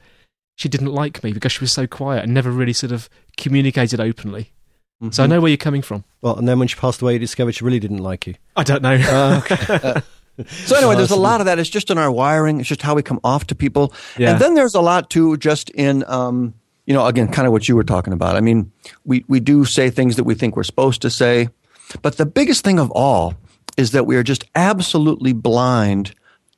she 0.57 0.69
didn't 0.69 0.93
like 0.93 1.23
me 1.23 1.33
because 1.33 1.53
she 1.53 1.61
was 1.61 1.73
so 1.73 1.87
quiet 1.87 2.25
and 2.25 2.33
never 2.33 2.51
really 2.51 2.73
sort 2.73 2.93
of 2.93 3.11
communicated 3.37 4.01
openly. 4.01 4.53
Mm-hmm. 5.03 5.11
So 5.11 5.25
I 5.25 5.27
know 5.27 5.41
where 5.41 5.51
you're 5.51 5.57
coming 5.57 5.83
from. 5.83 6.05
Well, 6.23 6.37
and 6.37 6.49
then 6.49 6.59
when 6.59 6.69
she 6.69 6.77
passed 6.77 7.03
away, 7.03 7.15
you 7.15 7.19
discovered 7.19 7.55
she 7.55 7.65
really 7.65 7.81
didn't 7.81 7.99
like 7.99 8.27
you. 8.27 8.35
I 8.57 8.63
don't 8.63 8.83
know. 8.83 8.95
Uh, 8.95 9.41
okay. 9.45 10.01
so 10.47 10.77
anyway, 10.77 10.95
there's 10.95 11.11
a 11.11 11.17
lot 11.17 11.41
of 11.41 11.47
that. 11.47 11.59
It's 11.59 11.69
just 11.69 11.91
in 11.91 11.99
our 11.99 12.11
wiring. 12.11 12.61
It's 12.61 12.69
just 12.69 12.83
how 12.83 12.95
we 12.95 13.03
come 13.03 13.21
off 13.25 13.47
to 13.49 13.55
people. 13.55 13.93
Yeah. 14.17 14.31
And 14.31 14.41
then 14.41 14.55
there's 14.55 14.75
a 14.75 14.81
lot 14.81 15.11
too, 15.11 15.37
just 15.37 15.71
in, 15.71 16.05
um, 16.07 16.55
you 16.87 16.95
know, 16.95 17.07
again, 17.07 17.29
kind 17.29 17.47
of 17.47 17.53
what 17.53 17.69
you 17.69 17.77
were 17.77 17.85
talking 17.85 18.13
about. 18.13 18.37
I 18.37 18.41
mean, 18.41 18.71
we, 19.05 19.25
we 19.29 19.41
do 19.41 19.65
say 19.65 19.91
things 19.91 20.17
that 20.17 20.25
we 20.25 20.35
think 20.35 20.57
we're 20.57 20.65
supposed 20.65 21.03
to 21.03 21.11
say. 21.11 21.49
But 22.03 22.17
the 22.17 22.27
biggest 22.27 22.65
thing 22.65 22.79
of 22.79 22.91
all 22.91 23.35
is 23.77 23.93
that 23.93 24.07
we 24.07 24.17
are 24.17 24.23
just 24.23 24.45
absolutely 24.55 25.33
blind 25.33 26.15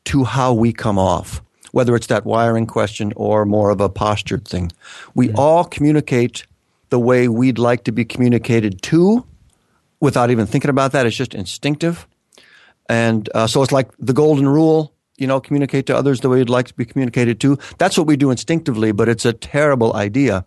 to 0.06 0.25
how 0.25 0.52
we 0.52 0.73
come 0.73 0.99
off, 0.99 1.42
whether 1.73 1.95
it's 1.97 2.09
that 2.09 2.25
wiring 2.25 2.66
question 2.66 3.12
or 3.16 3.45
more 3.45 3.71
of 3.71 3.80
a 3.80 3.88
postured 3.88 4.47
thing. 4.47 4.73
We 5.14 5.28
mm-hmm. 5.28 5.38
all 5.38 5.64
communicate 5.64 6.47
the 6.90 6.99
way 6.99 7.28
we'd 7.28 7.59
like 7.59 7.85
to 7.85 7.92
be 7.92 8.04
communicated 8.04 8.83
to 8.83 9.26
without 10.00 10.30
even 10.30 10.47
thinking 10.47 10.71
about 10.71 10.92
that. 10.92 11.06
It's 11.06 11.16
just 11.16 11.35
instinctive. 11.35 12.06
And 12.88 13.28
uh, 13.35 13.47
so 13.47 13.62
it's 13.62 13.73
like 13.73 13.90
the 13.99 14.12
golden 14.12 14.49
rule, 14.49 14.92
you 15.18 15.26
know, 15.26 15.40
communicate 15.40 15.87
to 15.87 15.96
others 15.96 16.20
the 16.20 16.28
way 16.28 16.38
you'd 16.38 16.50
like 16.50 16.66
to 16.66 16.75
be 16.75 16.85
communicated 16.85 17.40
to. 17.40 17.58
That's 17.78 17.96
what 17.96 18.06
we 18.06 18.16
do 18.16 18.30
instinctively, 18.30 18.92
but 18.92 19.08
it's 19.08 19.25
a 19.25 19.32
terrible 19.32 19.94
idea 19.94 20.44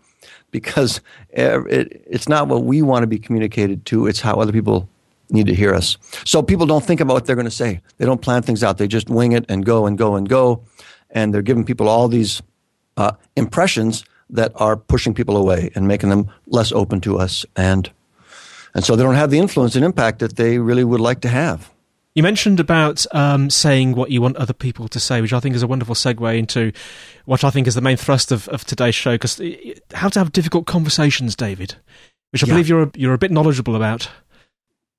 because 0.51 1.01
it, 1.29 2.03
it's 2.07 2.29
not 2.29 2.47
what 2.47 2.63
we 2.63 2.81
want 2.81 3.03
to 3.03 3.07
be 3.07 3.19
communicated 3.19 3.85
to. 3.88 4.07
It's 4.07 4.19
how 4.19 4.39
other 4.39 4.51
people 4.51 4.89
need 5.29 5.47
to 5.47 5.55
hear 5.55 5.73
us. 5.73 5.97
So 6.25 6.41
people 6.41 6.65
don't 6.65 6.83
think 6.83 6.99
about 6.99 7.13
what 7.13 7.25
they're 7.25 7.35
going 7.35 7.45
to 7.45 7.51
say. 7.51 7.81
They 7.97 8.05
don't 8.05 8.21
plan 8.21 8.41
things 8.41 8.63
out. 8.63 8.77
They 8.77 8.88
just 8.88 9.09
wing 9.09 9.33
it 9.33 9.45
and 9.49 9.65
go 9.65 9.85
and 9.85 9.97
go 9.97 10.15
and 10.15 10.27
go. 10.27 10.63
And 11.11 11.33
they're 11.33 11.41
giving 11.41 11.65
people 11.65 11.88
all 11.88 12.07
these 12.07 12.41
uh, 12.97 13.11
impressions 13.35 14.03
that 14.31 14.51
are 14.55 14.77
pushing 14.77 15.13
people 15.13 15.38
away 15.38 15.71
and 15.75 15.88
making 15.88 16.09
them 16.09 16.29
less 16.47 16.71
open 16.71 17.01
to 17.01 17.17
us. 17.17 17.45
And, 17.55 17.91
and 18.73 18.83
so 18.83 18.95
they 18.95 19.03
don't 19.03 19.15
have 19.15 19.31
the 19.31 19.39
influence 19.39 19.75
and 19.75 19.85
impact 19.85 20.19
that 20.19 20.35
they 20.35 20.59
really 20.59 20.83
would 20.83 20.99
like 20.99 21.21
to 21.21 21.29
have. 21.29 21.71
You 22.19 22.23
mentioned 22.23 22.59
about 22.59 23.05
um, 23.15 23.49
saying 23.49 23.95
what 23.95 24.11
you 24.11 24.21
want 24.21 24.35
other 24.35 24.51
people 24.51 24.89
to 24.89 24.99
say, 24.99 25.21
which 25.21 25.31
I 25.31 25.39
think 25.39 25.55
is 25.55 25.63
a 25.63 25.67
wonderful 25.67 25.95
segue 25.95 26.38
into 26.38 26.73
what 27.23 27.45
I 27.45 27.49
think 27.49 27.65
is 27.65 27.75
the 27.75 27.81
main 27.81 27.95
thrust 27.95 28.33
of, 28.33 28.49
of 28.49 28.65
today's 28.65 28.93
show. 28.93 29.13
Because 29.13 29.41
how 29.93 30.09
to 30.09 30.19
have 30.19 30.33
difficult 30.33 30.65
conversations, 30.65 31.33
David, 31.33 31.75
which 32.31 32.43
I 32.43 32.47
yeah. 32.47 32.53
believe 32.55 32.67
you're 32.67 32.83
a, 32.83 32.91
you're 32.95 33.13
a 33.13 33.17
bit 33.17 33.31
knowledgeable 33.31 33.73
about. 33.73 34.09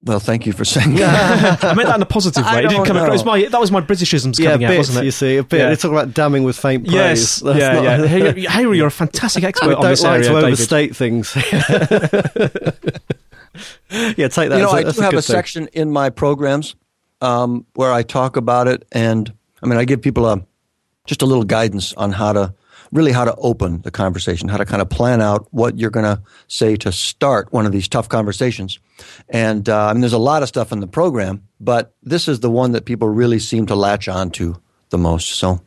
Well, 0.03 0.19
thank 0.19 0.47
you 0.47 0.55
for 0.55 0.65
saying 0.65 0.95
that. 0.95 1.63
I 1.63 1.75
meant 1.75 1.89
that 1.89 1.97
in 1.97 2.03
a 2.03 2.07
positive 2.07 2.43
way. 2.47 2.65
It 2.65 2.71
didn't 2.71 2.87
come 2.87 2.97
across. 2.97 3.23
My, 3.23 3.45
that 3.45 3.61
was 3.61 3.71
my 3.71 3.83
Britishisms 3.83 4.39
yeah, 4.39 4.53
coming 4.53 4.69
bit, 4.69 4.71
out, 4.71 4.79
wasn't 4.79 4.99
it? 5.01 5.05
You 5.05 5.11
see, 5.11 5.37
a 5.37 5.45
bit. 5.45 5.59
Yeah. 5.59 5.73
It's 5.73 5.85
all 5.85 5.91
about 5.91 6.15
damning 6.15 6.45
with 6.45 6.57
faint 6.57 6.85
praise. 6.87 6.95
Yes, 6.95 7.41
That's 7.45 7.59
yeah, 7.59 7.73
not, 7.75 7.85
yeah. 7.85 8.07
Hey, 8.07 8.45
Harry, 8.49 8.79
you're 8.79 8.87
a 8.87 8.91
fantastic 8.91 9.45
expert 9.45 9.75
on 9.75 9.85
this 9.87 10.03
like 10.03 10.25
area, 10.25 10.29
to 10.29 10.35
David. 10.37 10.45
overstate 10.45 10.97
things. 10.97 11.37
yeah, 11.37 11.43
take 14.29 14.49
that. 14.49 14.53
You 14.53 14.63
know, 14.63 14.71
a, 14.71 14.77
I 14.77 14.83
do 14.85 15.01
have 15.03 15.13
a, 15.13 15.19
a 15.19 15.23
section 15.23 15.69
in 15.75 15.91
my 15.91 16.09
programs 16.09 16.77
um, 17.21 17.67
where 17.75 17.93
I 17.93 18.03
talk 18.03 18.37
about 18.37 18.69
it, 18.69 18.87
and 18.93 19.33
I 19.63 19.67
mean, 19.67 19.79
I 19.79 19.85
give 19.85 20.03
people 20.03 20.27
a 20.27 20.45
just 21.07 21.23
a 21.23 21.27
little 21.27 21.45
guidance 21.45 21.93
on 21.95 22.13
how 22.13 22.33
to 22.33 22.55
really 22.93 23.13
how 23.13 23.25
to 23.25 23.35
open 23.37 23.83
the 23.83 23.91
conversation, 23.91 24.49
how 24.49 24.57
to 24.57 24.65
kind 24.65 24.83
of 24.83 24.89
plan 24.89 25.21
out 25.21 25.47
what 25.51 25.79
you're 25.79 25.91
going 25.91 26.05
to 26.05 26.21
say 26.49 26.77
to 26.77 26.91
start 26.91 27.53
one 27.53 27.67
of 27.67 27.73
these 27.73 27.89
tough 27.89 28.09
conversations. 28.09 28.79
And 29.29 29.69
uh, 29.69 29.87
I 29.87 29.93
mean, 29.93 30.01
there's 30.01 30.13
a 30.13 30.19
lot 30.19 30.43
of 30.43 30.49
stuff 30.49 30.73
in 30.73 30.81
the 30.81 30.87
program, 30.87 31.47
but 31.61 31.95
this 32.03 32.29
is 32.29 32.41
the 32.41 32.51
one 32.51 32.73
that 32.73 32.85
people 32.85 33.09
really 33.09 33.39
seem 33.39 33.67
to 33.67 33.75
latch 33.75 34.09
onto 34.09 34.55
the 34.91 34.99
most. 34.99 35.29
So, 35.33 35.61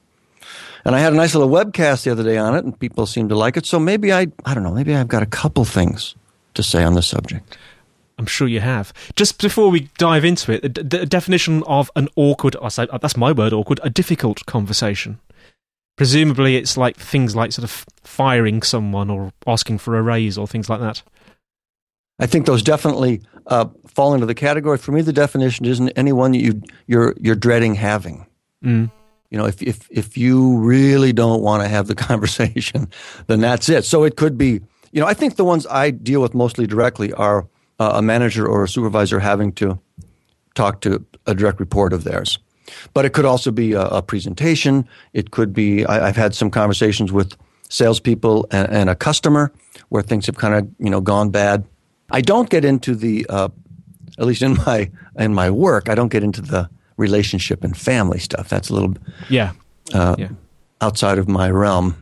and 0.85 0.95
I 0.95 0.99
had 0.99 1.13
a 1.13 1.15
nice 1.15 1.33
little 1.33 1.49
webcast 1.49 2.03
the 2.03 2.11
other 2.11 2.23
day 2.23 2.37
on 2.37 2.55
it, 2.55 2.65
and 2.65 2.77
people 2.77 3.05
seem 3.05 3.29
to 3.29 3.35
like 3.35 3.55
it. 3.55 3.65
So 3.65 3.79
maybe 3.79 4.11
I, 4.11 4.27
I 4.45 4.53
don't 4.53 4.63
know, 4.63 4.73
maybe 4.73 4.93
I've 4.93 5.07
got 5.07 5.23
a 5.23 5.27
couple 5.27 5.63
things 5.63 6.15
to 6.55 6.63
say 6.63 6.83
on 6.83 6.93
the 6.93 7.01
subject. 7.01 7.57
I'm 8.17 8.25
sure 8.25 8.47
you 8.47 8.59
have. 8.59 8.93
Just 9.15 9.41
before 9.41 9.69
we 9.69 9.89
dive 9.97 10.23
into 10.23 10.51
it, 10.51 10.61
the 10.61 11.05
definition 11.05 11.63
of 11.63 11.89
an 11.95 12.07
awkward, 12.15 12.55
I 12.61 12.69
say 12.69 12.87
that's 13.01 13.17
my 13.17 13.31
word, 13.31 13.53
awkward, 13.53 13.79
a 13.83 13.89
difficult 13.89 14.45
conversation. 14.45 15.19
Presumably, 15.95 16.55
it's 16.55 16.77
like 16.77 16.97
things 16.97 17.35
like 17.35 17.51
sort 17.51 17.63
of 17.63 17.85
firing 18.03 18.61
someone 18.61 19.09
or 19.09 19.31
asking 19.45 19.77
for 19.77 19.97
a 19.97 20.01
raise 20.01 20.37
or 20.37 20.47
things 20.47 20.69
like 20.69 20.79
that. 20.79 21.03
I 22.19 22.25
think 22.25 22.45
those 22.45 22.63
definitely 22.63 23.21
uh, 23.47 23.65
fall 23.87 24.13
into 24.13 24.25
the 24.25 24.35
category. 24.35 24.77
For 24.77 24.91
me, 24.91 25.01
the 25.01 25.13
definition 25.13 25.65
isn't 25.65 25.89
anyone 25.89 26.31
that 26.31 26.39
you 26.39 26.61
you're 26.87 27.13
you're 27.19 27.35
dreading 27.35 27.75
having. 27.75 28.25
Mm. 28.63 28.91
You 29.29 29.37
know, 29.37 29.45
if 29.45 29.61
if 29.61 29.87
if 29.89 30.17
you 30.17 30.57
really 30.57 31.13
don't 31.13 31.41
want 31.41 31.63
to 31.63 31.67
have 31.67 31.87
the 31.87 31.95
conversation, 32.09 32.89
then 33.27 33.41
that's 33.41 33.69
it. 33.69 33.85
So 33.85 34.03
it 34.03 34.15
could 34.15 34.37
be. 34.37 34.61
You 34.91 35.01
know, 35.01 35.07
I 35.07 35.15
think 35.15 35.37
the 35.37 35.43
ones 35.43 35.65
I 35.65 35.89
deal 35.89 36.21
with 36.21 36.35
mostly 36.35 36.67
directly 36.67 37.11
are 37.13 37.39
uh, 37.39 37.45
a 37.79 38.01
manager 38.01 38.47
or 38.47 38.63
a 38.63 38.67
supervisor 38.67 39.19
having 39.19 39.51
to 39.53 39.79
talk 40.55 40.81
to 40.81 41.03
a 41.25 41.33
direct 41.33 41.59
report 41.59 41.93
of 41.93 42.03
theirs. 42.03 42.39
But 42.93 43.05
it 43.05 43.13
could 43.13 43.25
also 43.25 43.51
be 43.51 43.73
a, 43.73 43.81
a 43.81 44.01
presentation. 44.01 44.87
It 45.13 45.31
could 45.31 45.53
be, 45.53 45.85
I, 45.85 46.05
have 46.05 46.15
had 46.15 46.33
some 46.33 46.49
conversations 46.49 47.11
with 47.11 47.35
salespeople 47.69 48.47
and, 48.51 48.69
and, 48.71 48.89
a 48.89 48.95
customer 48.95 49.51
where 49.89 50.03
things 50.03 50.27
have 50.27 50.37
kind 50.37 50.53
of, 50.53 50.69
you 50.79 50.89
know, 50.89 51.01
gone 51.01 51.29
bad. 51.29 51.65
I 52.11 52.21
don't 52.21 52.49
get 52.49 52.63
into 52.63 52.95
the, 52.95 53.25
uh, 53.29 53.49
at 54.17 54.25
least 54.25 54.41
in 54.41 54.55
my, 54.65 54.91
in 55.17 55.33
my 55.33 55.49
work, 55.49 55.89
I 55.89 55.95
don't 55.95 56.11
get 56.11 56.23
into 56.23 56.41
the 56.41 56.69
relationship 56.97 57.63
and 57.63 57.75
family 57.75 58.19
stuff. 58.19 58.49
That's 58.49 58.69
a 58.69 58.73
little, 58.73 58.95
yeah, 59.29 59.53
uh, 59.93 60.15
yeah. 60.17 60.29
outside 60.81 61.17
of 61.17 61.27
my 61.27 61.49
realm. 61.49 61.95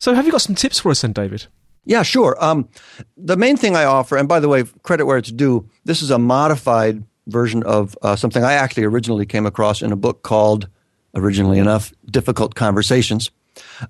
So 0.00 0.14
have 0.14 0.26
you 0.26 0.32
got 0.32 0.42
some 0.42 0.56
tips 0.56 0.80
for 0.80 0.90
us 0.90 1.02
then, 1.02 1.12
David? 1.12 1.46
Yeah, 1.84 2.02
sure. 2.02 2.36
Um, 2.42 2.68
the 3.16 3.36
main 3.36 3.56
thing 3.56 3.76
I 3.76 3.84
offer, 3.84 4.16
and 4.16 4.28
by 4.28 4.40
the 4.40 4.48
way, 4.48 4.64
credit 4.82 5.06
where 5.06 5.18
it's 5.18 5.30
due, 5.30 5.68
this 5.84 6.02
is 6.02 6.10
a 6.10 6.18
modified 6.18 7.04
version 7.26 7.62
of 7.62 7.96
uh, 8.02 8.16
something 8.16 8.42
I 8.42 8.54
actually 8.54 8.84
originally 8.84 9.26
came 9.26 9.46
across 9.46 9.82
in 9.82 9.92
a 9.92 9.96
book 9.96 10.22
called, 10.22 10.68
originally 11.14 11.58
enough, 11.58 11.92
Difficult 12.10 12.54
Conversations. 12.54 13.30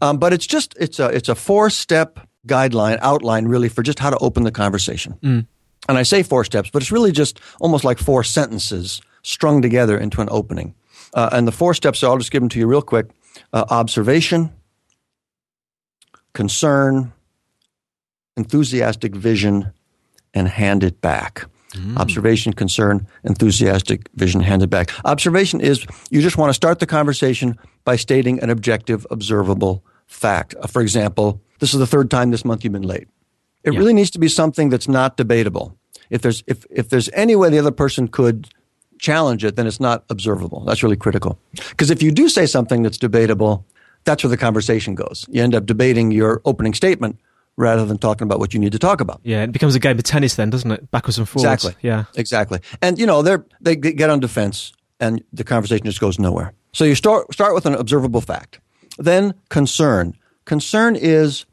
Um, 0.01 0.19
but 0.19 0.33
it's 0.33 0.47
just 0.47 0.75
it's 0.79 0.99
a 0.99 1.09
it's 1.09 1.29
a 1.29 1.35
four 1.35 1.71
step 1.71 2.21
guideline 2.47 2.99
outline 3.01 3.47
really 3.47 3.69
for 3.69 3.83
just 3.83 3.99
how 3.99 4.11
to 4.11 4.19
open 4.19 4.45
the 4.45 4.53
conversation. 4.53 5.15
Mm. 5.23 5.47
And 5.89 5.99
I 5.99 6.03
say 6.03 6.23
four 6.23 6.45
steps, 6.45 6.71
but 6.71 6.83
it's 6.83 6.93
really 6.93 7.13
just 7.13 7.41
almost 7.61 7.85
like 7.85 7.99
four 7.99 8.25
sentences 8.25 9.01
strung 9.23 9.63
together 9.63 9.99
into 9.99 10.21
an 10.21 10.29
opening. 10.31 10.75
Uh, 11.15 11.31
and 11.33 11.47
the 11.47 11.53
four 11.53 11.75
steps, 11.75 12.01
so 12.01 12.11
I'll 12.11 12.19
just 12.19 12.31
give 12.31 12.43
them 12.43 12.49
to 12.51 12.59
you 12.59 12.67
real 12.67 12.83
quick: 12.83 13.07
uh, 13.53 13.65
observation, 13.71 14.53
concern, 16.35 17.13
enthusiastic 18.37 19.15
vision, 19.15 19.73
and 20.35 20.49
hand 20.49 20.83
it 20.83 21.01
back. 21.01 21.47
Mm. 21.75 21.97
Observation, 21.97 22.53
concern, 22.53 23.07
enthusiastic 23.25 24.09
vision 24.15 24.41
handed 24.41 24.71
back. 24.71 24.91
Observation 25.05 25.61
is 25.61 25.87
you 26.11 26.23
just 26.23 26.39
want 26.39 26.51
to 26.51 26.55
start 26.55 26.79
the 26.79 26.87
conversation 26.87 27.59
by 27.85 27.97
stating 27.97 28.41
an 28.41 28.51
objective, 28.51 29.07
observable 29.11 29.85
fact. 30.07 30.55
Uh, 30.61 30.67
for 30.67 30.83
example, 30.83 31.41
this 31.59 31.75
is 31.75 31.81
the 31.81 31.87
third 31.87 32.11
time 32.11 32.31
this 32.31 32.45
month 32.45 32.65
you've 32.65 32.73
been 32.73 32.83
late. 32.83 33.09
It 33.65 33.73
yeah. 33.73 33.79
really 33.79 33.93
needs 33.93 34.11
to 34.11 34.19
be 34.19 34.29
something 34.29 34.69
that's 34.69 34.89
not 34.89 35.17
debatable. 35.17 35.77
If 36.11 36.23
there's 36.23 36.45
if 36.47 36.65
if 36.71 36.91
there's 36.91 37.09
any 37.13 37.35
way 37.35 37.49
the 37.51 37.59
other 37.59 37.73
person 37.73 38.09
could 38.09 38.49
challenge 38.99 39.45
it, 39.45 39.57
then 39.57 39.67
it's 39.67 39.81
not 39.81 40.05
observable. 40.11 40.65
That's 40.65 40.83
really 40.83 40.97
critical. 40.97 41.39
Because 41.71 41.91
if 41.91 42.03
you 42.03 42.13
do 42.13 42.29
say 42.29 42.47
something 42.47 42.83
that's 42.83 42.99
debatable, 42.99 43.67
that's 44.05 44.23
where 44.23 44.31
the 44.31 44.37
conversation 44.37 44.95
goes. 44.95 45.27
You 45.29 45.43
end 45.43 45.55
up 45.55 45.67
debating 45.67 46.13
your 46.13 46.41
opening 46.45 46.75
statement 46.75 47.19
rather 47.57 47.85
than 47.85 47.99
talking 47.99 48.27
about 48.27 48.39
what 48.39 48.55
you 48.55 48.61
need 48.61 48.73
to 48.73 48.79
talk 48.79 49.01
about. 49.01 49.21
Yeah, 49.23 49.43
it 49.43 49.53
becomes 49.53 49.75
a 49.75 49.79
game 49.79 49.99
of 49.99 50.05
tennis 50.05 50.35
then, 50.35 50.51
doesn't 50.51 50.71
it? 50.71 50.91
Backwards 50.91 51.19
and 51.19 51.29
forwards. 51.29 51.65
Exactly. 51.65 51.89
Yeah. 51.89 52.05
Exactly. 52.17 52.61
And 52.83 52.99
you 52.99 53.07
know, 53.07 53.23
they 53.23 53.37
they 53.61 53.77
get 53.77 54.11
on 54.11 54.21
defense 54.21 54.73
and 55.01 55.23
the 55.33 55.45
conversation 55.45 55.85
just 55.85 56.01
goes 56.01 56.19
nowhere. 56.19 56.53
So 56.73 56.85
you 56.85 56.95
start 56.95 57.33
start 57.33 57.55
with 57.55 57.67
an 57.67 57.75
observable 57.75 58.21
fact. 58.21 58.61
Then 58.99 59.35
concern. 59.49 60.17
Concern 60.45 60.97
is 60.97 61.47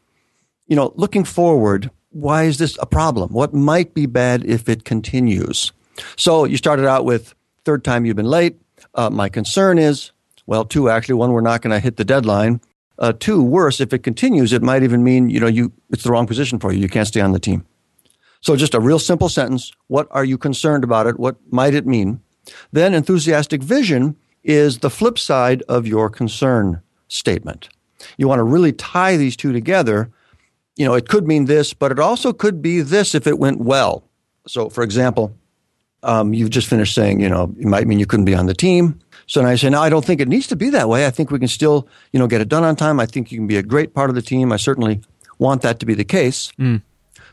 you 0.72 0.78
know, 0.78 0.94
looking 0.96 1.26
forward, 1.26 1.92
why 2.12 2.44
is 2.44 2.58
this 2.58 2.78
a 2.80 2.86
problem? 2.86 3.34
What 3.34 3.54
might 3.54 3.94
be 3.94 4.06
bad 4.06 4.46
if 4.46 4.70
it 4.70 4.86
continues? 4.86 5.74
So 6.16 6.46
you 6.46 6.56
started 6.56 6.88
out 6.88 7.04
with 7.04 7.36
third 7.66 7.84
time 7.84 8.06
you've 8.06 8.16
been 8.16 8.26
late. 8.26 8.58
Uh, 8.96 9.10
my 9.10 9.28
concern 9.28 9.78
is, 9.78 10.14
well, 10.46 10.64
two 10.64 10.90
actually. 10.90 11.16
One, 11.16 11.34
we're 11.34 11.42
not 11.42 11.62
going 11.62 11.72
to 11.72 11.80
hit 11.80 11.98
the 11.98 12.06
deadline. 12.06 12.62
Uh, 13.00 13.14
two, 13.14 13.42
worse, 13.42 13.80
if 13.80 13.94
it 13.94 14.04
continues, 14.04 14.54
it 14.54 14.62
might 14.62 14.84
even 14.84 15.04
mean, 15.04 15.30
you 15.30 15.40
know, 15.40 15.48
you, 15.48 15.72
it's 15.90 16.04
the 16.04 16.12
wrong 16.12 16.28
position 16.28 16.60
for 16.60 16.72
you. 16.72 16.80
You 16.80 16.90
can't 16.90 17.08
stay 17.08 17.22
on 17.22 17.32
the 17.32 17.40
team. 17.40 17.66
So 18.42 18.56
just 18.56 18.74
a 18.74 18.80
real 18.80 19.00
simple 19.00 19.30
sentence. 19.30 19.72
What 19.88 20.08
are 20.12 20.26
you 20.26 20.38
concerned 20.38 20.84
about 20.84 21.08
it? 21.08 21.20
What 21.20 21.38
might 21.52 21.74
it 21.74 21.86
mean? 21.86 22.22
Then 22.72 22.94
enthusiastic 22.94 23.62
vision 23.62 24.16
is 24.44 24.80
the 24.80 24.90
flip 24.90 25.18
side 25.18 25.64
of 25.70 25.88
your 25.88 26.10
concern 26.10 26.82
statement. 27.08 27.70
You 28.18 28.28
want 28.28 28.40
to 28.40 28.44
really 28.44 28.74
tie 28.74 29.18
these 29.18 29.36
two 29.36 29.54
together 29.54 30.12
you 30.76 30.86
know, 30.86 30.94
it 30.94 31.08
could 31.08 31.28
mean 31.28 31.46
this, 31.46 31.74
but 31.74 31.92
it 31.92 32.00
also 32.00 32.34
could 32.34 32.62
be 32.62 32.82
this 32.82 33.14
if 33.14 33.28
it 33.28 33.38
went 33.38 33.60
well. 33.60 34.04
So, 34.48 34.70
for 34.70 34.84
example, 34.84 35.36
um, 36.04 36.34
you've 36.34 36.50
just 36.50 36.68
finished 36.68 36.96
saying, 36.96 37.20
you 37.20 37.30
know, 37.30 37.54
it 37.60 37.66
might 37.66 37.88
mean 37.88 38.00
you 38.00 38.06
couldn't 38.06 38.26
be 38.26 38.36
on 38.36 38.48
the 38.48 38.54
team. 38.54 39.00
So 39.32 39.46
I 39.46 39.56
say, 39.56 39.70
no, 39.70 39.82
I 39.82 39.88
don't 39.88 40.04
think 40.04 40.20
it 40.20 40.28
needs 40.28 40.48
to 40.48 40.58
be 40.58 40.72
that 40.72 40.90
way. 40.90 41.08
I 41.08 41.10
think 41.10 41.32
we 41.32 41.40
can 41.40 41.48
still, 41.48 41.88
you 42.12 42.20
know, 42.20 42.28
get 42.28 42.42
it 42.42 42.50
done 42.50 42.66
on 42.66 42.76
time. 42.76 43.00
I 43.00 43.06
think 43.06 43.32
you 43.32 43.38
can 43.38 43.48
be 43.48 43.56
a 43.56 43.64
great 43.64 43.94
part 43.94 44.10
of 44.10 44.16
the 44.18 44.22
team. 44.22 44.52
I 44.52 44.58
certainly 44.58 45.00
want 45.40 45.62
that 45.62 45.80
to 45.80 45.86
be 45.86 45.94
the 45.94 46.04
case. 46.04 46.52
Mm. 46.60 46.82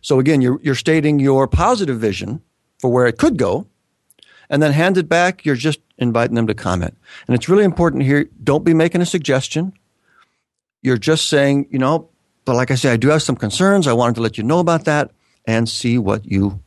So 0.00 0.20
again, 0.20 0.40
you're, 0.40 0.60
you're 0.62 0.76
stating 0.76 1.18
your 1.18 1.48
positive 1.48 1.98
vision 1.98 2.40
for 2.78 2.88
where 2.88 3.08
it 3.08 3.18
could 3.18 3.36
go. 3.36 3.66
And 4.48 4.62
then 4.62 4.70
hand 4.70 4.96
it 4.96 5.08
back, 5.08 5.44
you're 5.44 5.56
just 5.56 5.80
inviting 5.98 6.36
them 6.36 6.46
to 6.46 6.54
comment. 6.54 6.96
And 7.26 7.34
it's 7.34 7.48
really 7.48 7.64
important 7.64 8.04
here. 8.04 8.28
Don't 8.44 8.64
be 8.64 8.74
making 8.74 9.00
a 9.00 9.06
suggestion. 9.06 9.72
You're 10.82 10.98
just 10.98 11.28
saying, 11.28 11.66
you 11.68 11.80
know, 11.80 12.10
but 12.44 12.54
like 12.54 12.70
I 12.70 12.76
say, 12.76 12.92
I 12.92 12.96
do 12.96 13.08
have 13.08 13.24
some 13.24 13.34
concerns. 13.34 13.88
I 13.88 13.92
wanted 13.92 14.14
to 14.14 14.20
let 14.20 14.38
you 14.38 14.44
know 14.44 14.60
about 14.60 14.84
that 14.84 15.10
and 15.48 15.68
see 15.68 15.98
what 15.98 16.24
you, 16.24 16.60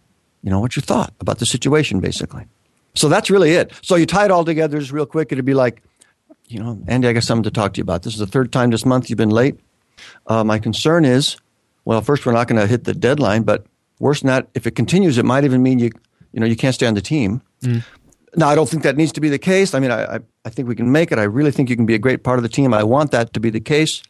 you 0.43 0.49
know, 0.49 0.59
what 0.59 0.75
you 0.75 0.81
thought 0.81 1.13
about 1.21 1.39
the 1.39 1.45
situation, 1.45 2.01
basically. 2.01 2.47
So 2.93 3.09
that's 3.09 3.29
really 3.29 3.51
it. 3.51 3.73
So 3.81 3.95
you 3.95 4.05
tie 4.05 4.25
it 4.25 4.31
all 4.31 4.45
together 4.45 4.79
just 4.79 4.91
real 4.91 5.05
quick. 5.05 5.31
It'd 5.31 5.45
be 5.45 5.53
like, 5.53 5.81
you 6.47 6.59
know, 6.59 6.79
Andy, 6.87 7.07
I 7.07 7.13
got 7.13 7.23
something 7.23 7.43
to 7.43 7.51
talk 7.51 7.73
to 7.73 7.77
you 7.77 7.83
about. 7.83 8.03
This 8.03 8.13
is 8.13 8.19
the 8.19 8.27
third 8.27 8.51
time 8.51 8.71
this 8.71 8.85
month 8.85 9.09
you've 9.09 9.17
been 9.17 9.29
late. 9.29 9.59
Uh, 10.27 10.43
my 10.43 10.59
concern 10.59 11.05
is, 11.05 11.37
well, 11.85 12.01
first 12.01 12.25
we're 12.25 12.33
not 12.33 12.47
going 12.47 12.59
to 12.59 12.67
hit 12.67 12.83
the 12.83 12.93
deadline, 12.93 13.43
but 13.43 13.65
worse 13.99 14.21
than 14.21 14.27
that, 14.27 14.47
if 14.53 14.67
it 14.67 14.71
continues, 14.71 15.17
it 15.17 15.25
might 15.25 15.45
even 15.45 15.63
mean 15.63 15.79
you, 15.79 15.91
you 16.33 16.39
know, 16.39 16.45
you 16.45 16.55
can't 16.55 16.75
stay 16.75 16.87
on 16.87 16.93
the 16.93 17.01
team. 17.01 17.41
Mm. 17.61 17.83
Now, 18.35 18.49
I 18.49 18.55
don't 18.55 18.69
think 18.69 18.83
that 18.83 18.97
needs 18.97 19.11
to 19.13 19.21
be 19.21 19.29
the 19.29 19.39
case. 19.39 19.73
I 19.73 19.79
mean, 19.79 19.91
I, 19.91 20.15
I, 20.15 20.19
I, 20.45 20.49
think 20.49 20.67
we 20.67 20.75
can 20.75 20.91
make 20.91 21.11
it. 21.11 21.19
I 21.19 21.23
really 21.23 21.51
think 21.51 21.69
you 21.69 21.75
can 21.75 21.85
be 21.85 21.95
a 21.95 21.99
great 21.99 22.23
part 22.23 22.39
of 22.39 22.43
the 22.43 22.49
team. 22.49 22.73
I 22.73 22.83
want 22.83 23.11
that 23.11 23.33
to 23.33 23.39
be 23.39 23.49
the 23.49 23.59
case. 23.59 24.01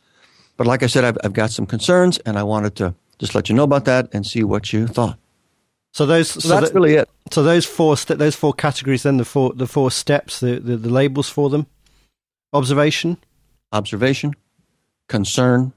But 0.57 0.67
like 0.67 0.83
I 0.83 0.87
said, 0.87 1.03
I've, 1.03 1.17
I've 1.23 1.33
got 1.33 1.49
some 1.49 1.65
concerns, 1.65 2.19
and 2.19 2.37
I 2.37 2.43
wanted 2.43 2.75
to 2.77 2.93
just 3.17 3.33
let 3.33 3.49
you 3.49 3.55
know 3.55 3.63
about 3.63 3.85
that 3.85 4.09
and 4.13 4.25
see 4.25 4.43
what 4.43 4.71
you 4.71 4.87
thought. 4.87 5.17
So 5.93 6.05
those, 6.05 6.29
so, 6.29 6.39
so 6.39 6.49
that's 6.49 6.69
that, 6.69 6.75
really 6.75 6.93
it. 6.93 7.09
So 7.31 7.43
those 7.43 7.65
four, 7.65 7.97
st- 7.97 8.19
those 8.19 8.35
four 8.35 8.53
categories, 8.53 9.03
then 9.03 9.17
the 9.17 9.25
four, 9.25 9.53
the 9.53 9.67
four 9.67 9.89
steps, 9.91 10.39
the, 10.39 10.59
the, 10.59 10.77
the 10.77 10.89
labels 10.89 11.29
for 11.29 11.49
them: 11.49 11.67
observation, 12.53 13.17
observation, 13.71 14.35
concern, 15.07 15.73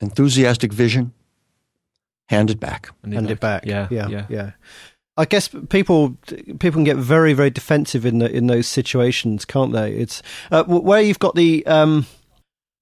enthusiastic 0.00 0.72
vision, 0.72 1.12
hand 2.28 2.50
it 2.50 2.60
back, 2.60 2.90
hand, 3.04 3.30
it 3.30 3.40
back. 3.40 3.66
Yeah, 3.66 3.88
yeah, 3.90 4.08
yeah. 4.08 4.26
yeah. 4.28 4.50
I 5.16 5.24
guess 5.24 5.48
people 5.68 6.16
people 6.58 6.78
can 6.78 6.84
get 6.84 6.96
very 6.96 7.34
very 7.34 7.50
defensive 7.50 8.06
in 8.06 8.20
the, 8.20 8.30
in 8.30 8.46
those 8.46 8.66
situations, 8.66 9.44
can't 9.44 9.72
they? 9.72 9.92
It's 9.92 10.22
uh, 10.50 10.64
where 10.64 11.02
you've 11.02 11.18
got 11.18 11.34
the 11.34 11.66
um, 11.66 12.06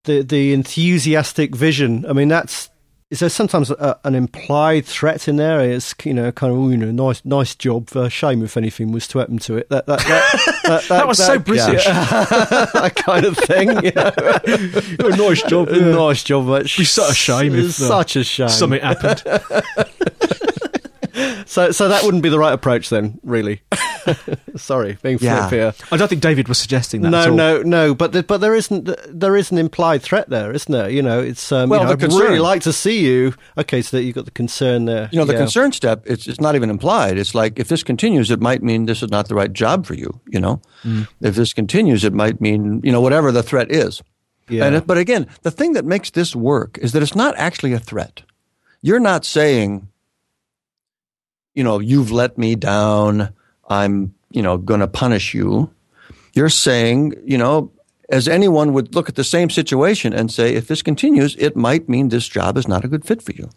the 0.05 0.23
the 0.23 0.53
enthusiastic 0.53 1.57
vision. 1.57 2.05
I 2.07 2.13
mean, 2.13 2.29
that's 2.29 2.71
is 3.11 3.21
there 3.21 3.31
sometimes 3.31 3.71
a, 3.71 3.99
an 4.05 4.15
implied 4.15 4.85
threat 4.85 5.29
in 5.29 5.37
there? 5.37 5.61
It's 5.61 5.95
you 6.05 6.13
know 6.13 6.31
kind 6.31 6.53
of 6.53 6.71
you 6.71 6.77
know 6.77 6.91
nice 6.91 7.25
nice 7.25 7.55
job. 7.55 7.89
Uh, 7.97 8.09
shame 8.09 8.43
if 8.43 8.57
anything 8.57 8.93
was 8.93 9.09
to 9.09 9.19
happen 9.19 9.39
to 9.39 9.57
it. 9.57 9.69
That 9.71 9.87
that 9.87 10.01
that, 10.01 10.61
that, 10.65 10.83
that 10.89 11.09
was 11.09 11.17
so 11.19 11.39
British. 11.39 11.87
Yeah. 11.87 12.05
that 12.75 12.95
kind 12.97 13.25
of 13.25 13.39
thing. 13.39 13.71
Yeah. 13.83 15.17
nice 15.17 15.43
job. 15.43 15.71
Yeah. 15.71 15.93
Nice 15.93 16.23
job. 16.23 16.47
But 16.47 16.65
be 16.65 16.85
such 16.85 17.13
a 17.13 17.15
shame 17.15 17.55
if 17.55 17.67
uh, 17.67 17.71
such 17.71 18.17
a 18.17 18.25
shame 18.25 18.49
something 18.51 18.81
happened. 18.81 19.23
So 21.49 21.71
so 21.71 21.89
that 21.89 22.05
wouldn't 22.05 22.23
be 22.23 22.29
the 22.29 22.39
right 22.39 22.53
approach 22.53 22.91
then, 22.91 23.19
really. 23.23 23.63
Sorry, 24.57 24.99
being 25.03 25.19
yeah. 25.21 25.49
flip 25.49 25.53
here. 25.53 25.87
I 25.91 25.97
don't 25.97 26.09
think 26.09 26.21
David 26.21 26.49
was 26.49 26.59
suggesting 26.59 27.01
that. 27.03 27.11
No, 27.11 27.35
no, 27.35 27.63
no. 27.63 27.95
But 27.95 28.13
the, 28.13 28.23
but 28.23 28.39
there 28.39 28.55
isn't 28.55 28.89
there 29.09 29.37
is 29.37 29.51
an 29.51 29.59
implied 29.59 30.03
threat 30.03 30.29
there, 30.29 30.53
isn't 30.53 30.71
there? 30.71 30.91
You 30.91 31.03
know, 31.03 31.21
it's 31.21 31.51
um, 31.51 31.71
well, 31.71 31.81
you 31.81 31.87
know, 31.87 31.93
I'd 31.93 32.01
concern. 32.01 32.21
really 32.21 32.39
like 32.39 32.63
to 32.63 32.73
see 32.73 33.01
you. 33.01 33.35
Okay, 33.57 33.81
so 33.81 33.97
that 33.97 34.03
you've 34.03 34.15
got 34.15 34.27
the 34.27 34.31
concern 34.31 34.85
there. 34.85 35.09
You 35.11 35.19
know, 35.19 35.25
the 35.25 35.33
yeah. 35.33 35.41
concern 35.41 35.73
step. 35.73 36.03
It's 36.05 36.27
it's 36.27 36.41
not 36.41 36.55
even 36.55 36.69
implied. 36.71 37.19
It's 37.19 37.35
like 37.35 37.59
if 37.59 37.69
this 37.69 37.83
continues, 37.83 38.31
it 38.31 38.41
might 38.41 38.63
mean 38.63 38.87
this 38.87 39.03
is 39.03 39.11
not 39.11 39.29
the 39.29 39.35
right 39.35 39.53
job 39.53 39.87
for 39.87 39.95
you. 39.95 40.21
You 40.27 40.41
know, 40.41 40.61
mm. 40.85 41.09
if 41.23 41.35
this 41.35 41.53
continues, 41.55 42.05
it 42.05 42.13
might 42.13 42.41
mean 42.41 42.81
you 42.85 42.93
know 42.93 43.01
whatever 43.01 43.33
the 43.33 43.43
threat 43.43 43.73
is. 43.73 44.03
Yeah. 44.49 44.67
And, 44.67 44.87
but 44.87 44.99
again, 44.99 45.27
the 45.43 45.51
thing 45.51 45.75
that 45.75 45.85
makes 45.85 46.11
this 46.11 46.35
work 46.35 46.79
is 46.79 46.93
that 46.93 47.03
it's 47.03 47.15
not 47.15 47.37
actually 47.37 47.73
a 47.73 47.79
threat. 47.79 48.23
You're 48.81 49.01
not 49.01 49.25
saying, 49.25 49.89
you 51.59 51.65
know, 51.65 51.81
you've 51.81 52.13
let 52.13 52.39
me 52.39 52.55
down. 52.55 53.35
I'm, 53.69 54.15
you 54.31 54.43
know, 54.43 54.59
going 54.59 54.79
to 54.79 54.87
punish 54.87 55.35
you. 55.35 55.69
You're 56.33 56.51
saying, 56.51 57.15
you 57.25 57.37
know, 57.37 57.73
as 58.09 58.29
anyone 58.29 58.73
would 58.75 58.95
look 58.95 59.09
at 59.09 59.17
the 59.17 59.25
same 59.25 59.51
situation 59.51 60.13
and 60.13 60.31
say, 60.31 60.55
if 60.55 60.69
this 60.69 60.83
continues, 60.83 61.35
it 61.35 61.57
might 61.57 61.89
mean 61.89 62.11
this 62.11 62.29
job 62.29 62.57
is 62.57 62.69
not 62.69 62.85
a 62.85 62.89
good 62.89 63.05
fit 63.05 63.23
for 63.23 63.33
you. 63.33 63.51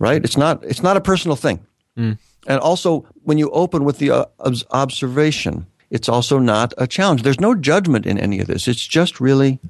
Right? 0.00 0.24
It's 0.24 0.36
not, 0.36 0.64
it's 0.64 0.82
not 0.82 0.96
a 0.96 1.00
personal 1.00 1.36
thing. 1.36 1.64
Mm. 1.96 2.18
And 2.48 2.58
also, 2.58 3.06
when 3.22 3.38
you 3.38 3.48
open 3.50 3.84
with 3.84 3.98
the 3.98 4.10
uh, 4.10 4.24
observation, 4.72 5.66
it's 5.88 6.08
also 6.08 6.40
not 6.40 6.74
a 6.78 6.88
challenge. 6.88 7.22
There's 7.22 7.38
no 7.38 7.54
judgment 7.54 8.06
in 8.06 8.18
any 8.18 8.40
of 8.40 8.48
this. 8.48 8.66
It's 8.66 8.84
just 8.84 9.20
really 9.20 9.60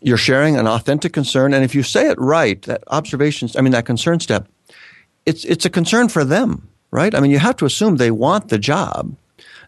you're 0.00 0.16
sharing 0.16 0.56
an 0.56 0.68
authentic 0.68 1.12
concern. 1.12 1.52
And 1.52 1.64
if 1.64 1.74
you 1.74 1.82
say 1.82 2.08
it 2.08 2.18
right, 2.20 2.62
that 2.62 2.84
observations, 2.86 3.56
I 3.56 3.60
mean, 3.60 3.72
that 3.72 3.86
concern 3.86 4.20
step, 4.20 4.46
it's 5.26 5.44
it's 5.44 5.64
a 5.64 5.70
concern 5.70 6.08
for 6.08 6.24
them, 6.24 6.68
right? 6.90 7.14
I 7.14 7.20
mean, 7.20 7.30
you 7.30 7.38
have 7.38 7.56
to 7.56 7.64
assume 7.64 7.96
they 7.96 8.10
want 8.10 8.48
the 8.48 8.58
job. 8.58 9.16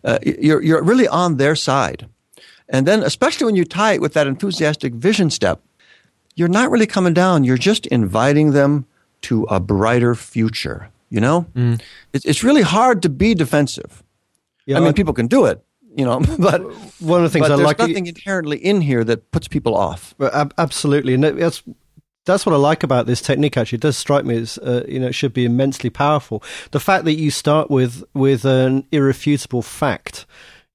Uh, 0.05 0.19
you're 0.25 0.63
you're 0.63 0.83
really 0.83 1.09
on 1.09 1.37
their 1.37 1.55
side, 1.55 2.09
and 2.69 2.87
then 2.87 3.03
especially 3.03 3.47
when 3.47 3.57
you 3.57 3.65
tie 3.65 3.95
it 3.95 4.01
with 4.01 4.15
that 4.15 4.27
enthusiastic 4.27 4.95
vision 4.95 5.31
step, 5.31 5.61
you're 6.35 6.49
not 6.49 6.71
really 6.71 6.87
coming 6.87 7.15
down. 7.15 7.45
You're 7.45 7.59
just 7.59 7.87
inviting 7.87 8.53
them 8.53 8.87
to 9.23 9.45
a 9.45 9.61
brighter 9.61 10.15
future. 10.15 10.91
You 11.11 11.21
know, 11.21 11.47
mm. 11.55 11.81
it's 12.13 12.25
it's 12.25 12.43
really 12.43 12.63
hard 12.63 13.03
to 13.03 13.09
be 13.09 13.35
defensive. 13.35 14.03
Yeah, 14.65 14.79
I 14.79 14.81
mean, 14.81 14.95
people 14.95 15.13
can 15.13 15.27
do 15.27 15.45
it, 15.45 15.63
you 15.95 16.05
know. 16.05 16.21
But 16.39 16.63
one 17.01 17.23
of 17.23 17.25
the 17.25 17.31
things 17.31 17.47
I 17.47 17.57
there's 17.57 17.61
like 17.61 17.79
nothing 17.79 18.07
inherently 18.07 18.59
in 18.59 18.81
here 18.81 19.05
that 19.05 19.31
puts 19.31 19.47
people 19.47 19.77
off. 19.77 20.15
Absolutely, 20.57 21.15
and 21.15 21.23
that's 21.23 21.63
that's 22.25 22.47
what 22.47 22.55
I 22.55 22.59
like 22.59 22.83
about 22.83 23.07
this 23.07 23.21
technique. 23.21 23.57
Actually, 23.57 23.77
it 23.77 23.83
does 23.83 23.97
strike 23.97 24.25
me 24.25 24.37
as 24.37 24.59
uh, 24.59 24.85
you 24.89 25.01
know 25.01 25.09
it 25.09 25.15
should 25.15 25.33
be 25.33 25.45
immensely 25.45 25.91
powerful. 25.91 26.43
The 26.71 26.81
fact 26.81 27.05
that 27.05 27.15
you 27.15 27.31
start 27.31 27.71
with 27.71 28.05
with 28.15 28.45
an 28.45 28.87
irrefutable 28.93 29.63
fact. 29.63 30.27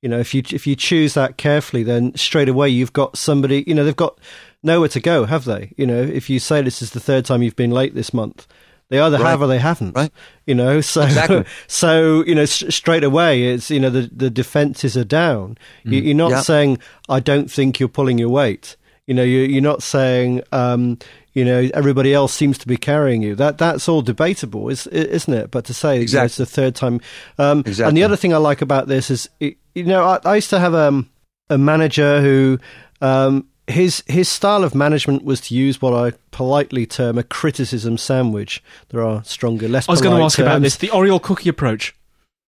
You 0.01 0.09
know, 0.09 0.19
if 0.19 0.33
you 0.33 0.43
if 0.51 0.67
you 0.67 0.75
choose 0.75 1.15
that 1.15 1.37
carefully, 1.37 1.83
then 1.83 2.15
straight 2.15 2.49
away 2.49 2.69
you've 2.69 2.93
got 2.93 3.17
somebody. 3.17 3.63
You 3.65 3.73
know, 3.73 3.83
they've 3.83 3.95
got 3.95 4.19
nowhere 4.61 4.89
to 4.89 4.99
go, 4.99 5.25
have 5.25 5.45
they? 5.45 5.73
You 5.75 5.87
know, 5.87 6.01
if 6.01 6.29
you 6.29 6.39
say 6.39 6.61
this 6.61 6.81
is 6.81 6.91
the 6.91 6.99
third 6.99 7.25
time 7.25 7.41
you've 7.41 7.55
been 7.55 7.71
late 7.71 7.95
this 7.95 8.13
month, 8.13 8.47
they 8.89 8.99
either 8.99 9.17
right. 9.17 9.29
have 9.29 9.41
or 9.41 9.47
they 9.47 9.59
haven't. 9.59 9.95
Right. 9.95 10.11
You 10.45 10.55
know, 10.55 10.81
so 10.81 11.01
exactly. 11.01 11.45
so 11.67 12.23
you 12.25 12.35
know 12.35 12.45
straight 12.45 13.03
away 13.03 13.43
it's 13.53 13.71
you 13.71 13.79
know 13.79 13.89
the 13.89 14.09
the 14.13 14.29
defenses 14.29 14.95
are 14.95 15.03
down. 15.03 15.57
Mm. 15.85 16.03
You, 16.03 16.11
are 16.11 16.29
not 16.29 16.43
saying 16.43 16.79
I 17.09 17.19
don't 17.19 17.49
think 17.49 17.79
you're 17.79 17.89
pulling 17.89 18.17
your 18.17 18.29
weight. 18.29 18.75
You 19.07 19.13
know, 19.13 19.23
you, 19.23 19.39
you're 19.39 19.61
not 19.61 19.83
saying 19.83 20.43
um, 20.51 20.99
you 21.37 21.45
know 21.45 21.69
everybody 21.75 22.15
else 22.15 22.33
seems 22.33 22.57
to 22.57 22.67
be 22.67 22.77
carrying 22.77 23.21
you. 23.21 23.35
That 23.35 23.59
that's 23.59 23.87
all 23.87 24.01
debatable, 24.01 24.69
is, 24.69 24.87
isn't 24.87 25.31
it? 25.31 25.51
But 25.51 25.65
to 25.65 25.73
say 25.73 26.01
exactly. 26.01 26.17
you 26.17 26.21
know, 26.21 26.25
it's 26.25 26.37
the 26.37 26.45
third 26.47 26.73
time. 26.73 26.99
Um, 27.37 27.59
exactly. 27.59 27.89
And 27.89 27.95
the 27.95 28.03
other 28.03 28.15
thing 28.15 28.33
I 28.33 28.37
like 28.37 28.63
about 28.63 28.87
this 28.87 29.11
is, 29.11 29.29
you 29.39 29.55
know, 29.75 30.03
I, 30.03 30.19
I 30.25 30.35
used 30.35 30.49
to 30.49 30.59
have 30.59 30.73
um, 30.73 31.09
a 31.49 31.57
manager 31.57 32.21
who. 32.21 32.59
Um, 32.99 33.47
his 33.67 34.01
his 34.07 34.29
style 34.29 34.63
of 34.63 34.73
management 34.73 35.25
was 35.25 35.41
to 35.41 35.53
use 35.53 35.81
what 35.81 35.93
I 35.93 36.17
politely 36.31 36.85
term 36.85 37.17
a 37.17 37.23
criticism 37.23 37.97
sandwich. 37.97 38.63
There 38.89 39.03
are 39.03 39.21
stronger, 39.25 39.67
less. 39.67 39.89
I 39.89 39.91
was 39.91 40.01
going 40.01 40.17
to 40.17 40.23
ask 40.23 40.37
terms. 40.37 40.47
about 40.47 40.61
this: 40.61 40.77
the 40.77 40.87
Oreo 40.87 41.21
cookie 41.21 41.49
approach. 41.49 41.93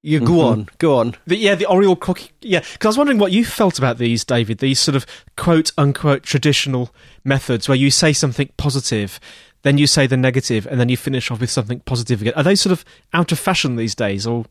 You 0.01 0.21
go 0.21 0.25
mm-hmm. 0.25 0.59
on, 0.61 0.69
go 0.77 0.97
on. 0.97 1.15
The, 1.27 1.35
yeah, 1.35 1.55
the 1.55 1.65
Oreo 1.65 1.99
cookie. 1.99 2.31
Yeah, 2.41 2.61
because 2.61 2.85
I 2.85 2.87
was 2.87 2.97
wondering 2.97 3.19
what 3.19 3.33
you 3.33 3.43
felt 3.43 3.77
about 3.77 3.97
these, 3.97 4.23
David. 4.23 4.59
These 4.59 4.79
sort 4.79 4.95
of 4.95 5.05
quote 5.35 5.73
unquote 5.77 6.23
traditional 6.23 6.91
methods 7.25 7.67
where 7.67 7.77
you 7.77 7.91
say 7.91 8.13
something 8.13 8.49
positive, 8.55 9.19
then 9.63 9.77
you 9.77 9.87
say 9.87 10.07
the 10.07 10.15
negative, 10.15 10.65
and 10.67 10.79
then 10.79 10.87
you 10.87 10.95
finish 10.95 11.29
off 11.29 11.41
with 11.41 11.49
something 11.49 11.81
positive 11.81 12.21
again. 12.21 12.33
Are 12.37 12.43
they 12.43 12.55
sort 12.55 12.71
of 12.71 12.85
out 13.13 13.33
of 13.33 13.39
fashion 13.39 13.75
these 13.75 13.93
days, 13.93 14.25
or? 14.25 14.45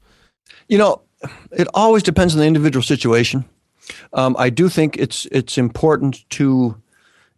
You 0.69 0.77
know, 0.77 1.03
it 1.51 1.67
always 1.73 2.03
depends 2.03 2.35
on 2.35 2.41
the 2.41 2.47
individual 2.47 2.83
situation. 2.83 3.47
Um, 4.13 4.37
I 4.39 4.51
do 4.51 4.69
think 4.69 4.99
it's 4.99 5.25
it's 5.27 5.57
important 5.57 6.29
to, 6.31 6.77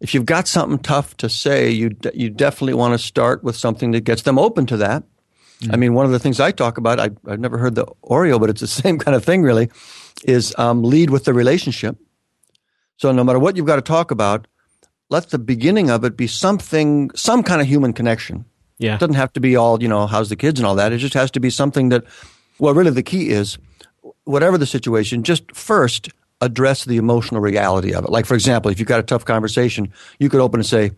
if 0.01 0.13
you've 0.13 0.25
got 0.25 0.49
something 0.49 0.79
tough 0.79 1.15
to 1.17 1.29
say, 1.29 1.69
you 1.69 1.95
you 2.13 2.29
definitely 2.29 2.73
want 2.73 2.93
to 2.93 2.97
start 2.97 3.41
with 3.41 3.55
something 3.55 3.91
that 3.91 4.01
gets 4.01 4.23
them 4.23 4.37
open 4.37 4.65
to 4.65 4.77
that 4.77 5.03
Mm-hmm. 5.61 5.73
I 5.73 5.77
mean, 5.77 5.93
one 5.93 6.05
of 6.05 6.11
the 6.11 6.19
things 6.19 6.39
I 6.39 6.51
talk 6.51 6.77
about, 6.77 6.99
I, 6.99 7.09
have 7.27 7.39
never 7.39 7.57
heard 7.57 7.75
the 7.75 7.85
Oreo, 8.03 8.39
but 8.39 8.49
it's 8.49 8.61
the 8.61 8.67
same 8.83 8.97
kind 8.97 9.15
of 9.15 9.23
thing, 9.23 9.43
really, 9.43 9.69
is 10.25 10.53
um, 10.57 10.83
lead 10.83 11.09
with 11.09 11.25
the 11.25 11.33
relationship. 11.33 11.97
So 12.97 13.11
no 13.11 13.23
matter 13.23 13.39
what 13.39 13.55
you've 13.55 13.65
got 13.65 13.77
to 13.77 13.81
talk 13.81 14.11
about, 14.11 14.47
let 15.09 15.29
the 15.29 15.39
beginning 15.39 15.89
of 15.89 16.03
it 16.03 16.17
be 16.17 16.27
something, 16.27 17.11
some 17.15 17.43
kind 17.43 17.61
of 17.61 17.67
human 17.67 17.93
connection. 17.93 18.45
Yeah. 18.77 18.95
It 18.95 18.99
doesn't 18.99 19.15
have 19.15 19.33
to 19.33 19.39
be 19.39 19.55
all, 19.55 19.81
you 19.81 19.87
know, 19.87 20.07
how's 20.07 20.29
the 20.29 20.35
kids 20.35 20.59
and 20.59 20.65
all 20.65 20.75
that. 20.75 20.91
It 20.93 20.97
just 20.97 21.13
has 21.13 21.29
to 21.31 21.39
be 21.39 21.49
something 21.49 21.89
that, 21.89 22.03
well, 22.59 22.73
really 22.73 22.91
the 22.91 23.03
key 23.03 23.29
is, 23.29 23.57
whatever 24.23 24.57
the 24.57 24.65
situation, 24.65 25.23
just 25.23 25.51
first 25.55 26.09
address 26.41 26.85
the 26.85 26.97
emotional 26.97 27.41
reality 27.41 27.93
of 27.93 28.03
it. 28.03 28.09
Like, 28.09 28.25
for 28.25 28.33
example, 28.33 28.71
if 28.71 28.79
you've 28.79 28.87
got 28.87 28.99
a 28.99 29.03
tough 29.03 29.25
conversation, 29.25 29.93
you 30.19 30.29
could 30.29 30.39
open 30.39 30.59
and 30.59 30.65
say, 30.65 30.91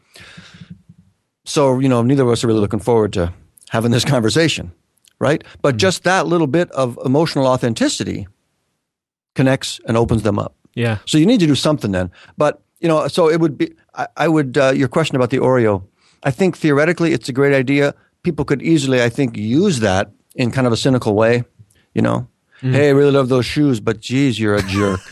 So, 1.43 1.79
you 1.79 1.89
know, 1.89 2.01
neither 2.01 2.23
of 2.23 2.29
us 2.29 2.43
are 2.43 2.47
really 2.47 2.61
looking 2.61 2.79
forward 2.79 3.13
to 3.13 3.33
having 3.73 3.91
this 3.91 4.05
conversation, 4.05 4.71
right? 5.19 5.43
But 5.61 5.75
just 5.77 6.03
that 6.03 6.27
little 6.27 6.47
bit 6.47 6.71
of 6.71 6.97
emotional 7.03 7.47
authenticity 7.47 8.27
connects 9.35 9.81
and 9.87 9.97
opens 9.97 10.21
them 10.23 10.37
up. 10.39 10.55
Yeah. 10.75 10.99
So 11.05 11.17
you 11.17 11.25
need 11.25 11.39
to 11.39 11.47
do 11.47 11.55
something 11.55 11.91
then. 11.91 12.11
But, 12.37 12.61
you 12.79 12.87
know, 12.87 13.07
so 13.07 13.29
it 13.29 13.39
would 13.41 13.57
be, 13.57 13.73
I, 13.95 14.07
I 14.15 14.27
would, 14.27 14.57
uh, 14.57 14.71
your 14.75 14.87
question 14.87 15.15
about 15.15 15.31
the 15.31 15.37
Oreo, 15.39 15.83
I 16.23 16.31
think 16.31 16.55
theoretically 16.57 17.13
it's 17.13 17.27
a 17.29 17.33
great 17.33 17.53
idea. 17.53 17.93
People 18.23 18.45
could 18.45 18.61
easily, 18.61 19.01
I 19.03 19.09
think, 19.09 19.35
use 19.35 19.79
that 19.81 20.11
in 20.35 20.51
kind 20.51 20.67
of 20.67 20.73
a 20.73 20.77
cynical 20.77 21.15
way, 21.15 21.43
you 21.93 22.01
know? 22.01 22.27
Hey, 22.61 22.87
I 22.87 22.91
really 22.91 23.11
love 23.11 23.27
those 23.27 23.45
shoes, 23.45 23.81
but 23.81 23.99
geez, 23.99 24.39
you're 24.39 24.55
a 24.55 24.61
jerk. 24.63 25.01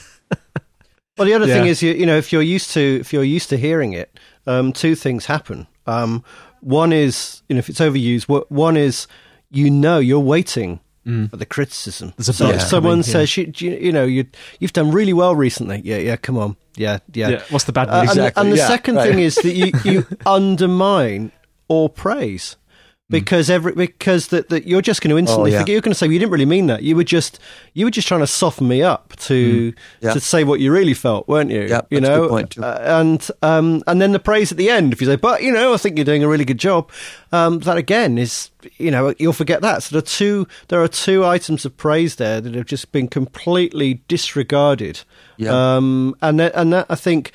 Well, 1.17 1.27
the 1.27 1.33
other 1.35 1.45
Yeah. 1.47 1.55
thing 1.55 1.67
is, 1.67 1.83
you, 1.83 1.91
you 1.93 2.05
know, 2.05 2.15
if 2.17 2.31
you're 2.31 2.41
used 2.55 2.71
to 2.71 2.79
if 2.79 3.11
you're 3.13 3.25
used 3.35 3.49
to 3.49 3.57
hearing 3.57 3.91
it, 3.93 4.17
um, 4.47 4.71
two 4.71 4.95
things 4.95 5.25
happen. 5.25 5.67
Um, 5.85 6.23
one 6.61 6.93
is, 6.93 7.41
you 7.49 7.55
know, 7.55 7.59
if 7.59 7.69
it's 7.69 7.79
overused, 7.79 8.23
one 8.49 8.77
is 8.77 9.07
you 9.49 9.69
know 9.69 9.99
you're 9.99 10.19
waiting 10.19 10.79
for 11.03 11.35
the 11.35 11.45
criticism. 11.47 12.13
So 12.19 12.31
buzz 12.31 12.39
if 12.41 12.47
coming, 12.47 12.59
someone 12.59 12.97
yeah. 12.99 13.03
says, 13.03 13.35
you, 13.35 13.51
you, 13.57 13.71
you 13.71 13.91
know, 13.91 14.05
you 14.05 14.25
you've 14.59 14.71
done 14.73 14.91
really 14.91 15.13
well 15.13 15.35
recently. 15.35 15.81
Yeah, 15.83 15.97
yeah, 15.97 16.15
come 16.15 16.37
on, 16.37 16.55
yeah, 16.75 16.99
yeah. 17.13 17.29
Yeah. 17.29 17.43
What's 17.49 17.65
the 17.65 17.73
bad 17.73 17.89
Uh, 17.89 18.03
news? 18.03 18.11
and, 18.11 18.19
the- 18.19 18.39
and 18.39 18.51
the 18.53 18.57
yeah, 18.57 18.67
second 18.67 18.95
right. 18.95 19.09
thing 19.09 19.19
is 19.19 19.35
that 19.35 19.53
you, 19.55 19.71
you 19.83 20.07
undermine 20.25 21.31
all 21.67 21.89
praise 21.89 22.55
because 23.11 23.49
every 23.49 23.73
because 23.73 24.27
that, 24.27 24.49
that 24.49 24.65
you're 24.65 24.81
just 24.81 25.01
going 25.01 25.09
to 25.11 25.17
instantly 25.17 25.51
Oh, 25.51 25.59
yeah. 25.59 25.65
You're 25.67 25.81
going 25.81 25.91
to 25.91 25.95
say 25.95 26.07
well, 26.07 26.13
you 26.13 26.19
didn't 26.19 26.31
really 26.31 26.45
mean 26.45 26.67
that. 26.67 26.81
You 26.81 26.95
were 26.95 27.03
just 27.03 27.39
you 27.73 27.85
were 27.85 27.91
just 27.91 28.07
trying 28.07 28.21
to 28.21 28.27
soften 28.27 28.67
me 28.67 28.81
up 28.81 29.13
to 29.27 29.73
Yeah. 29.99 30.13
to 30.13 30.19
say 30.19 30.43
what 30.43 30.59
you 30.59 30.71
really 30.71 30.93
felt, 30.93 31.27
weren't 31.27 31.51
you? 31.51 31.63
Yeah, 31.63 31.81
you 31.89 32.01
know, 32.01 32.27
point. 32.29 32.57
Uh, 32.57 32.77
and 32.81 33.27
um 33.41 33.83
and 33.87 34.01
then 34.01 34.11
the 34.13 34.19
praise 34.19 34.51
at 34.51 34.57
the 34.57 34.69
end. 34.69 34.93
If 34.93 35.01
you 35.01 35.07
say, 35.07 35.15
but 35.17 35.43
you 35.43 35.51
know, 35.51 35.73
I 35.73 35.77
think 35.77 35.97
you're 35.97 36.05
doing 36.05 36.23
a 36.23 36.27
really 36.27 36.45
good 36.45 36.57
job. 36.59 36.89
Um, 37.31 37.59
that 37.59 37.77
again 37.77 38.17
is 38.17 38.49
you 38.77 38.91
know 38.91 39.13
you'll 39.19 39.33
forget 39.33 39.61
that. 39.61 39.83
So 39.83 39.95
the 39.95 40.01
two 40.01 40.47
there 40.69 40.81
are 40.81 40.87
two 40.87 41.25
items 41.25 41.65
of 41.65 41.75
praise 41.77 42.15
there 42.15 42.41
that 42.41 42.55
have 42.55 42.65
just 42.65 42.91
been 42.91 43.07
completely 43.07 44.01
disregarded. 44.07 45.01
Yeah. 45.37 45.75
Um, 45.75 46.15
and 46.21 46.39
that, 46.39 46.51
and 46.55 46.71
that 46.73 46.85
I 46.89 46.95
think 46.95 47.31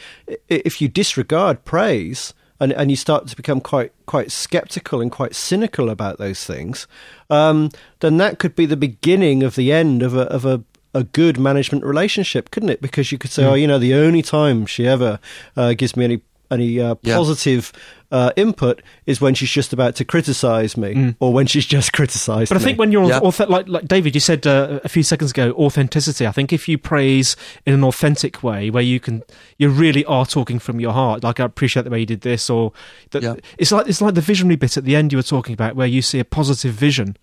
if 0.48 0.80
you 0.80 0.88
disregard 0.88 1.64
praise 1.64 2.32
and 2.60 2.72
and 2.72 2.90
you 2.90 2.96
start 2.96 3.26
to 3.28 3.36
become 3.36 3.60
quite 3.60 3.92
quite 4.06 4.30
skeptical 4.30 5.00
and 5.00 5.10
quite 5.10 5.34
cynical 5.34 5.90
about 5.90 6.18
those 6.18 6.44
things, 6.44 6.86
um, 7.30 7.70
then 8.00 8.16
that 8.18 8.38
could 8.38 8.54
be 8.54 8.66
the 8.66 8.76
beginning 8.76 9.42
of 9.42 9.54
the 9.54 9.72
end 9.72 10.02
of 10.02 10.14
a 10.14 10.22
of 10.22 10.44
a 10.44 10.62
a 10.94 11.04
good 11.04 11.38
management 11.38 11.84
relationship, 11.84 12.50
couldn't 12.50 12.70
it? 12.70 12.80
Because 12.80 13.12
you 13.12 13.18
could 13.18 13.30
say, 13.30 13.44
oh, 13.44 13.52
you 13.52 13.66
know, 13.66 13.78
the 13.78 13.92
only 13.92 14.22
time 14.22 14.64
she 14.64 14.86
ever 14.86 15.20
uh, 15.54 15.74
gives 15.74 15.94
me 15.94 16.04
any 16.04 16.22
any 16.50 16.80
uh, 16.80 16.94
Yeah. 17.02 17.16
positive 17.16 17.72
uh, 18.10 18.30
input 18.36 18.82
is 19.06 19.20
when 19.20 19.34
she's 19.34 19.50
just 19.50 19.72
about 19.72 19.96
to 19.96 20.04
criticize 20.04 20.76
me, 20.76 21.14
or 21.18 21.32
when 21.32 21.46
she's 21.46 21.66
just 21.66 21.92
criticized. 21.98 22.48
But 22.50 22.56
I 22.56 22.58
me. 22.60 22.64
think 22.64 22.78
when 22.78 22.92
you're 22.92 23.08
Yeah. 23.08 23.20
auth- 23.20 23.48
like 23.48 23.66
like 23.68 23.86
David, 23.88 24.14
you 24.14 24.20
said 24.20 24.46
uh, 24.46 24.78
a 24.84 24.88
few 24.88 25.02
seconds 25.02 25.32
ago, 25.32 25.52
authenticity. 25.58 26.26
I 26.26 26.32
think 26.32 26.52
if 26.52 26.68
you 26.68 26.78
praise 26.78 27.34
in 27.66 27.74
an 27.74 27.82
authentic 27.84 28.42
way, 28.42 28.70
where 28.70 28.82
you 28.82 29.00
can, 29.00 29.22
you 29.58 29.68
really 29.70 30.04
are 30.04 30.24
talking 30.24 30.58
from 30.60 30.78
your 30.80 30.92
heart. 30.92 31.24
Like 31.24 31.40
I 31.40 31.44
appreciate 31.44 31.82
the 31.82 31.90
way 31.90 32.00
you 32.00 32.06
did 32.06 32.20
this, 32.20 32.48
or 32.48 32.72
that 33.10 33.22
Yeah. 33.22 33.34
it's 33.58 33.72
like 33.72 33.88
it's 33.88 34.00
like 34.00 34.14
the 34.14 34.20
visionary 34.20 34.56
bit 34.56 34.76
at 34.76 34.84
the 34.84 34.94
end 34.94 35.12
you 35.12 35.18
were 35.18 35.22
talking 35.24 35.52
about, 35.54 35.74
where 35.76 35.86
you 35.88 36.00
see 36.02 36.20
a 36.20 36.24
positive 36.24 36.74
vision. 36.74 37.16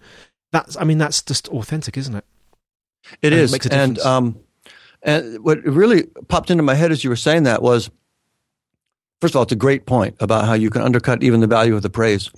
That's, 0.51 0.77
I 0.77 0.83
mean, 0.83 0.99
that's 0.99 1.21
just 1.23 1.47
authentic, 1.47 1.97
isn't 1.97 2.13
it? 2.13 2.25
It 3.21 3.27
And 3.27 3.33
it 3.33 3.39
is, 3.39 3.51
makes 3.51 3.65
a 3.65 3.73
and 3.73 3.97
um, 3.99 4.39
and 5.01 5.43
what 5.43 5.63
really 5.63 6.03
popped 6.27 6.51
into 6.51 6.61
my 6.63 6.75
head 6.75 6.91
as 6.91 7.03
you 7.03 7.09
were 7.09 7.15
saying 7.15 7.43
that 7.43 7.61
was, 7.61 7.89
first 9.23 9.35
of 9.35 9.37
all, 9.37 9.43
it's 9.43 9.53
a 9.53 9.55
great 9.55 9.85
point 9.85 10.17
about 10.19 10.43
how 10.43 10.53
you 10.53 10.69
can 10.69 10.81
undercut 10.81 11.23
even 11.23 11.39
the 11.39 11.47
value 11.47 11.77
of 11.77 11.81
the 11.81 11.89
praise. 11.89 12.29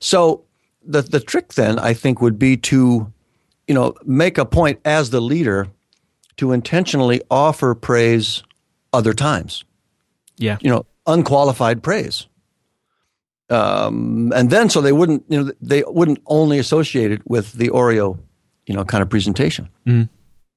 So 0.00 0.42
the 0.84 1.00
the 1.00 1.20
trick 1.20 1.52
then, 1.52 1.78
I 1.78 1.94
think, 1.94 2.20
would 2.20 2.36
be 2.36 2.56
to, 2.56 3.12
you 3.68 3.74
know, 3.74 3.94
make 4.04 4.38
a 4.38 4.44
point 4.44 4.80
as 4.84 5.10
the 5.10 5.20
leader 5.20 5.68
to 6.38 6.50
intentionally 6.50 7.22
offer 7.30 7.76
praise 7.76 8.42
other 8.92 9.12
times. 9.12 9.64
Yeah. 10.36 10.58
You 10.60 10.70
know, 10.70 10.86
unqualified 11.06 11.80
praise. 11.84 12.26
Um, 13.48 14.32
and 14.34 14.50
then 14.50 14.68
so 14.68 14.80
they 14.80 14.92
wouldn't, 14.92 15.22
you 15.28 15.44
know, 15.44 15.52
they 15.60 15.84
wouldn't 15.86 16.22
only 16.26 16.58
associate 16.58 17.12
it 17.12 17.22
with 17.24 17.52
the 17.52 17.68
Oreo, 17.68 18.18
you 18.66 18.74
know, 18.74 18.84
kind 18.84 19.02
of 19.02 19.08
presentation. 19.08 19.68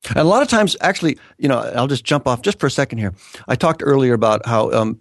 And 0.09 0.17
a 0.17 0.23
lot 0.23 0.41
of 0.41 0.47
times, 0.47 0.75
actually, 0.81 1.19
you 1.37 1.47
know, 1.47 1.59
I'll 1.75 1.87
just 1.87 2.03
jump 2.03 2.27
off 2.27 2.41
just 2.41 2.59
for 2.59 2.65
a 2.65 2.71
second 2.71 2.97
here. 2.97 3.13
I 3.47 3.55
talked 3.55 3.83
earlier 3.85 4.13
about 4.13 4.47
how 4.47 4.71
um, 4.71 4.99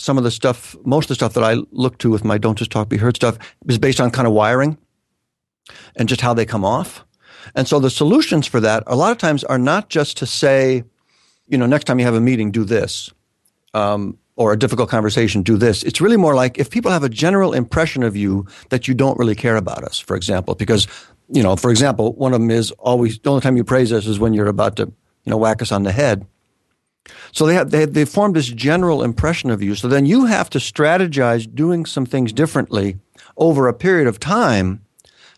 some 0.00 0.18
of 0.18 0.24
the 0.24 0.30
stuff, 0.30 0.76
most 0.84 1.04
of 1.04 1.08
the 1.08 1.14
stuff 1.16 1.34
that 1.34 1.44
I 1.44 1.56
look 1.70 1.98
to 1.98 2.10
with 2.10 2.24
my 2.24 2.38
Don't 2.38 2.58
Just 2.58 2.70
Talk, 2.70 2.88
Be 2.88 2.96
Heard 2.96 3.16
stuff 3.16 3.38
is 3.68 3.78
based 3.78 4.00
on 4.00 4.10
kind 4.10 4.26
of 4.26 4.32
wiring 4.32 4.78
and 5.96 6.08
just 6.08 6.20
how 6.20 6.34
they 6.34 6.46
come 6.46 6.64
off. 6.64 7.04
And 7.54 7.68
so 7.68 7.78
the 7.78 7.90
solutions 7.90 8.46
for 8.46 8.60
that, 8.60 8.82
a 8.86 8.96
lot 8.96 9.12
of 9.12 9.18
times, 9.18 9.44
are 9.44 9.58
not 9.58 9.88
just 9.88 10.16
to 10.18 10.26
say, 10.26 10.84
you 11.46 11.58
know, 11.58 11.66
next 11.66 11.84
time 11.84 11.98
you 11.98 12.04
have 12.04 12.14
a 12.14 12.20
meeting, 12.20 12.50
do 12.50 12.64
this. 12.64 13.10
Um, 13.74 14.18
or 14.36 14.54
a 14.54 14.58
difficult 14.58 14.88
conversation, 14.88 15.42
do 15.42 15.58
this. 15.58 15.82
It's 15.82 16.00
really 16.00 16.16
more 16.16 16.34
like 16.34 16.56
if 16.58 16.70
people 16.70 16.90
have 16.90 17.04
a 17.04 17.10
general 17.10 17.52
impression 17.52 18.02
of 18.02 18.16
you 18.16 18.46
that 18.70 18.88
you 18.88 18.94
don't 18.94 19.18
really 19.18 19.34
care 19.34 19.56
about 19.56 19.84
us, 19.84 19.98
for 19.98 20.16
example, 20.16 20.54
because, 20.54 20.86
you 21.28 21.42
know, 21.42 21.56
for 21.56 21.70
example, 21.70 22.14
one 22.14 22.32
of 22.32 22.40
them 22.40 22.50
is 22.50 22.70
always 22.78 23.18
the 23.18 23.28
only 23.28 23.42
time 23.42 23.58
you 23.58 23.64
praise 23.64 23.92
us 23.92 24.06
is 24.06 24.18
when 24.18 24.32
you're 24.32 24.48
about 24.48 24.76
to, 24.76 24.84
you 24.84 25.30
know, 25.30 25.36
whack 25.36 25.60
us 25.60 25.70
on 25.70 25.82
the 25.82 25.92
head. 25.92 26.26
So 27.32 27.46
they 27.46 27.54
have 27.54 27.70
they 27.70 27.84
they 27.86 28.04
formed 28.04 28.36
this 28.36 28.48
general 28.48 29.02
impression 29.02 29.50
of 29.50 29.62
you. 29.62 29.74
So 29.74 29.88
then 29.88 30.06
you 30.06 30.26
have 30.26 30.50
to 30.50 30.58
strategize 30.58 31.52
doing 31.52 31.86
some 31.86 32.06
things 32.06 32.32
differently 32.32 32.96
over 33.36 33.68
a 33.68 33.74
period 33.74 34.08
of 34.08 34.18
time 34.18 34.80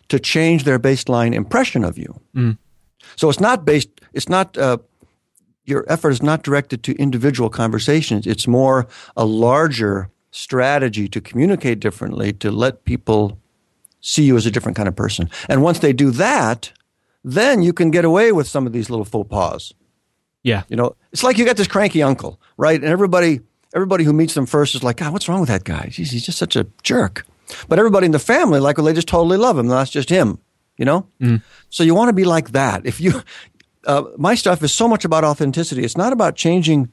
to 0.09 0.19
change 0.19 0.63
their 0.63 0.79
baseline 0.79 1.33
impression 1.33 1.83
of 1.83 1.97
you. 1.97 2.19
So 3.15 3.29
it's 3.29 3.39
not 3.39 3.65
based. 3.65 3.89
It's 4.13 4.29
not. 4.29 4.57
Uh, 4.57 4.77
your 5.65 5.85
effort 5.87 6.09
is 6.09 6.21
not 6.21 6.43
directed 6.43 6.83
to 6.83 6.93
individual 6.95 7.49
conversations. 7.49 8.27
It's 8.27 8.47
more 8.47 8.85
a 9.15 9.25
larger 9.25 10.09
strategy 10.31 11.07
to 11.07 11.21
communicate 11.21 11.79
differently, 11.79 12.33
to 12.33 12.51
let 12.51 12.83
people 12.83 13.39
see 14.01 14.23
you 14.23 14.35
as 14.35 14.45
a 14.45 14.51
different 14.51 14.75
kind 14.75 14.89
of 14.89 14.95
person. 14.95 15.29
And 15.47 15.63
once 15.63 15.79
they 15.79 15.93
do 15.93 16.11
that, 16.11 16.73
then 17.23 17.61
you 17.61 17.71
can 17.71 17.91
get 17.91 18.03
away 18.03 18.31
with 18.33 18.47
some 18.47 18.67
of 18.67 18.73
these 18.73 18.89
little 18.89 19.05
faux 19.05 19.29
pas. 19.29 19.73
Yeah. 20.43 20.63
You 20.69 20.75
know, 20.75 20.95
it's 21.11 21.23
like 21.23 21.37
you 21.37 21.45
got 21.45 21.57
this 21.57 21.67
cranky 21.67 22.03
uncle, 22.03 22.39
right? 22.57 22.75
And 22.79 22.85
everybody, 22.89 23.39
everybody 23.73 24.03
who 24.03 24.13
meets 24.13 24.33
them 24.33 24.45
first 24.45 24.75
is 24.75 24.83
like, 24.83 24.97
God, 24.97 25.13
what's 25.13 25.27
wrong 25.29 25.39
with 25.39 25.49
that 25.49 25.63
guy? 25.63 25.87
Jeez, 25.89 26.11
he's 26.11 26.25
just 26.25 26.37
such 26.37 26.55
a 26.55 26.65
jerk. 26.83 27.25
But 27.67 27.79
everybody 27.79 28.05
in 28.05 28.11
the 28.11 28.19
family, 28.19 28.59
like, 28.59 28.77
well, 28.77 28.85
they 28.85 28.93
just 28.93 29.07
totally 29.07 29.37
love 29.37 29.57
him. 29.57 29.67
That's 29.67 29.91
just 29.91 30.09
him, 30.09 30.39
you 30.77 30.85
know? 30.85 31.07
So 31.69 31.83
you 31.83 31.95
want 31.95 32.09
to 32.09 32.13
be 32.13 32.23
like 32.25 32.51
that. 32.51 32.85
If 32.85 32.99
you, 33.01 33.21
uh, 33.85 34.03
my 34.17 34.35
stuff 34.35 34.63
is 34.63 34.73
so 34.73 34.87
much 34.87 35.05
about 35.05 35.23
authenticity. 35.23 35.83
It's 35.83 35.97
not 35.97 36.13
about 36.13 36.35
changing 36.35 36.91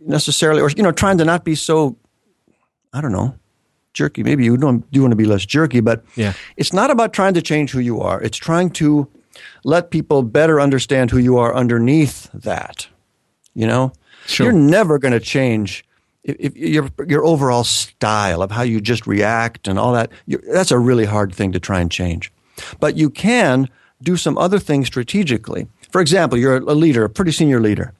necessarily, 0.00 0.60
or, 0.62 0.70
you 0.70 0.82
know, 0.82 0.92
trying 0.92 1.18
to 1.18 1.24
not 1.24 1.44
be 1.44 1.54
so, 1.54 1.96
I 2.92 3.00
don't 3.00 3.12
know, 3.12 3.34
jerky. 3.92 4.22
Maybe 4.22 4.44
you 4.44 4.56
don't, 4.56 4.90
do 4.90 5.00
want 5.02 5.12
to 5.12 5.16
be 5.16 5.24
less 5.26 5.44
jerky, 5.44 5.80
but 5.80 6.04
Yeah. 6.16 6.32
it's 6.56 6.72
not 6.72 6.90
about 6.90 7.12
trying 7.12 7.34
to 7.34 7.42
change 7.42 7.70
who 7.70 7.80
you 7.80 8.00
are. 8.00 8.20
It's 8.22 8.38
trying 8.38 8.70
to 8.70 9.08
let 9.64 9.90
people 9.90 10.22
better 10.22 10.60
understand 10.60 11.10
who 11.10 11.18
you 11.18 11.36
are 11.38 11.54
underneath 11.54 12.30
that. 12.32 12.88
You 13.54 13.66
know, 13.66 13.92
Sure. 14.26 14.46
you're 14.46 14.54
never 14.54 14.98
going 14.98 15.12
to 15.12 15.20
change 15.20 15.84
if, 16.22 16.36
if 16.38 16.56
your 16.56 16.88
your 17.08 17.24
overall 17.24 17.64
style 17.64 18.42
of 18.42 18.50
how 18.50 18.62
you 18.62 18.80
just 18.80 19.06
react 19.06 19.66
and 19.68 19.78
all 19.78 19.92
that. 19.94 20.10
that's 20.52 20.70
a 20.70 20.78
really 20.78 21.06
hard 21.06 21.34
thing 21.34 21.52
to 21.52 21.60
try 21.60 21.80
and 21.80 21.90
change, 21.90 22.30
but 22.78 22.96
you 22.96 23.10
can 23.10 23.68
do 24.02 24.16
some 24.16 24.36
other 24.38 24.58
things 24.58 24.86
strategically. 24.86 25.66
For 25.90 26.00
example, 26.00 26.38
you're 26.38 26.56
a 26.58 26.74
leader, 26.74 27.04
a 27.04 27.08
pretty 27.10 27.32
senior 27.32 27.60
leader, 27.60 27.92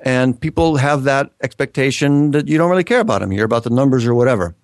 and 0.00 0.40
people 0.40 0.76
have 0.76 1.04
that 1.04 1.30
expectation 1.42 2.30
that 2.30 2.48
you 2.48 2.56
don't 2.58 2.70
really 2.70 2.84
care 2.84 3.00
about 3.00 3.20
them. 3.20 3.32
You're 3.32 3.44
about 3.44 3.64
the 3.64 3.70
numbers 3.70 4.06
or 4.06 4.14
whatever. 4.14 4.54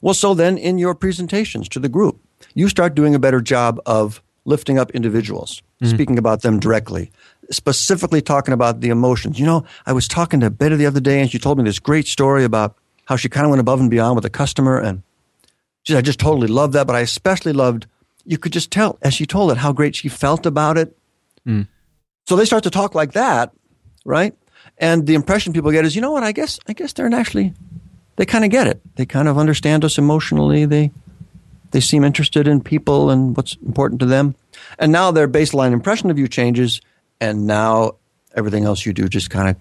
Well, 0.00 0.14
so 0.14 0.34
then 0.34 0.58
in 0.58 0.78
your 0.78 0.94
presentations 0.94 1.68
to 1.70 1.80
the 1.80 1.88
group, 1.88 2.20
you 2.54 2.68
start 2.68 2.94
doing 2.94 3.14
a 3.14 3.18
better 3.18 3.40
job 3.40 3.80
of 3.86 4.22
lifting 4.44 4.78
up 4.78 4.90
individuals, 4.92 5.62
mm-hmm. 5.80 5.94
speaking 5.94 6.18
about 6.18 6.42
them 6.42 6.58
directly, 6.58 7.10
specifically 7.50 8.20
talking 8.20 8.54
about 8.54 8.80
the 8.80 8.88
emotions. 8.88 9.38
You 9.38 9.46
know, 9.46 9.64
I 9.86 9.92
was 9.92 10.08
talking 10.08 10.40
to 10.40 10.50
Betty 10.50 10.76
the 10.76 10.86
other 10.86 11.00
day 11.00 11.20
and 11.20 11.30
she 11.30 11.38
told 11.38 11.58
me 11.58 11.64
this 11.64 11.78
great 11.78 12.06
story 12.06 12.44
about 12.44 12.76
how 13.04 13.16
she 13.16 13.28
kind 13.28 13.44
of 13.44 13.50
went 13.50 13.60
above 13.60 13.80
and 13.80 13.90
beyond 13.90 14.16
with 14.16 14.24
a 14.24 14.30
customer. 14.30 14.78
And 14.78 15.02
she 15.82 15.92
said, 15.92 15.98
I 15.98 16.02
just 16.02 16.20
totally 16.20 16.48
loved 16.48 16.72
that. 16.74 16.86
But 16.86 16.96
I 16.96 17.00
especially 17.00 17.52
loved, 17.52 17.86
you 18.24 18.38
could 18.38 18.52
just 18.52 18.70
tell 18.70 18.98
as 19.02 19.14
she 19.14 19.26
told 19.26 19.50
it 19.52 19.58
how 19.58 19.72
great 19.72 19.96
she 19.96 20.08
felt 20.08 20.46
about 20.46 20.78
it. 20.78 20.96
Mm. 21.46 21.68
So 22.26 22.36
they 22.36 22.44
start 22.44 22.64
to 22.64 22.70
talk 22.70 22.94
like 22.94 23.12
that, 23.12 23.52
right? 24.04 24.34
And 24.78 25.06
the 25.06 25.14
impression 25.14 25.52
people 25.52 25.70
get 25.70 25.84
is, 25.84 25.94
you 25.94 26.02
know 26.02 26.12
what? 26.12 26.22
I 26.22 26.32
guess, 26.32 26.58
I 26.68 26.72
guess 26.72 26.92
they're 26.92 27.12
actually, 27.12 27.52
they 28.16 28.26
kind 28.26 28.44
of 28.44 28.50
get 28.50 28.66
it. 28.66 28.80
They 28.96 29.06
kind 29.06 29.28
of 29.28 29.38
understand 29.38 29.84
us 29.84 29.98
emotionally. 29.98 30.64
They, 30.64 30.92
they 31.72 31.80
seem 31.80 32.04
interested 32.04 32.46
in 32.48 32.60
people 32.62 33.10
and 33.10 33.36
what's 33.36 33.56
important 33.66 34.00
to 34.00 34.06
them. 34.06 34.34
And 34.78 34.92
now 34.92 35.10
their 35.10 35.28
baseline 35.28 35.72
impression 35.72 36.10
of 36.10 36.18
you 36.18 36.28
changes, 36.28 36.80
and 37.20 37.46
now 37.46 37.92
everything 38.34 38.64
else 38.64 38.86
you 38.86 38.92
do 38.92 39.08
just 39.08 39.28
kind 39.30 39.48
of, 39.48 39.56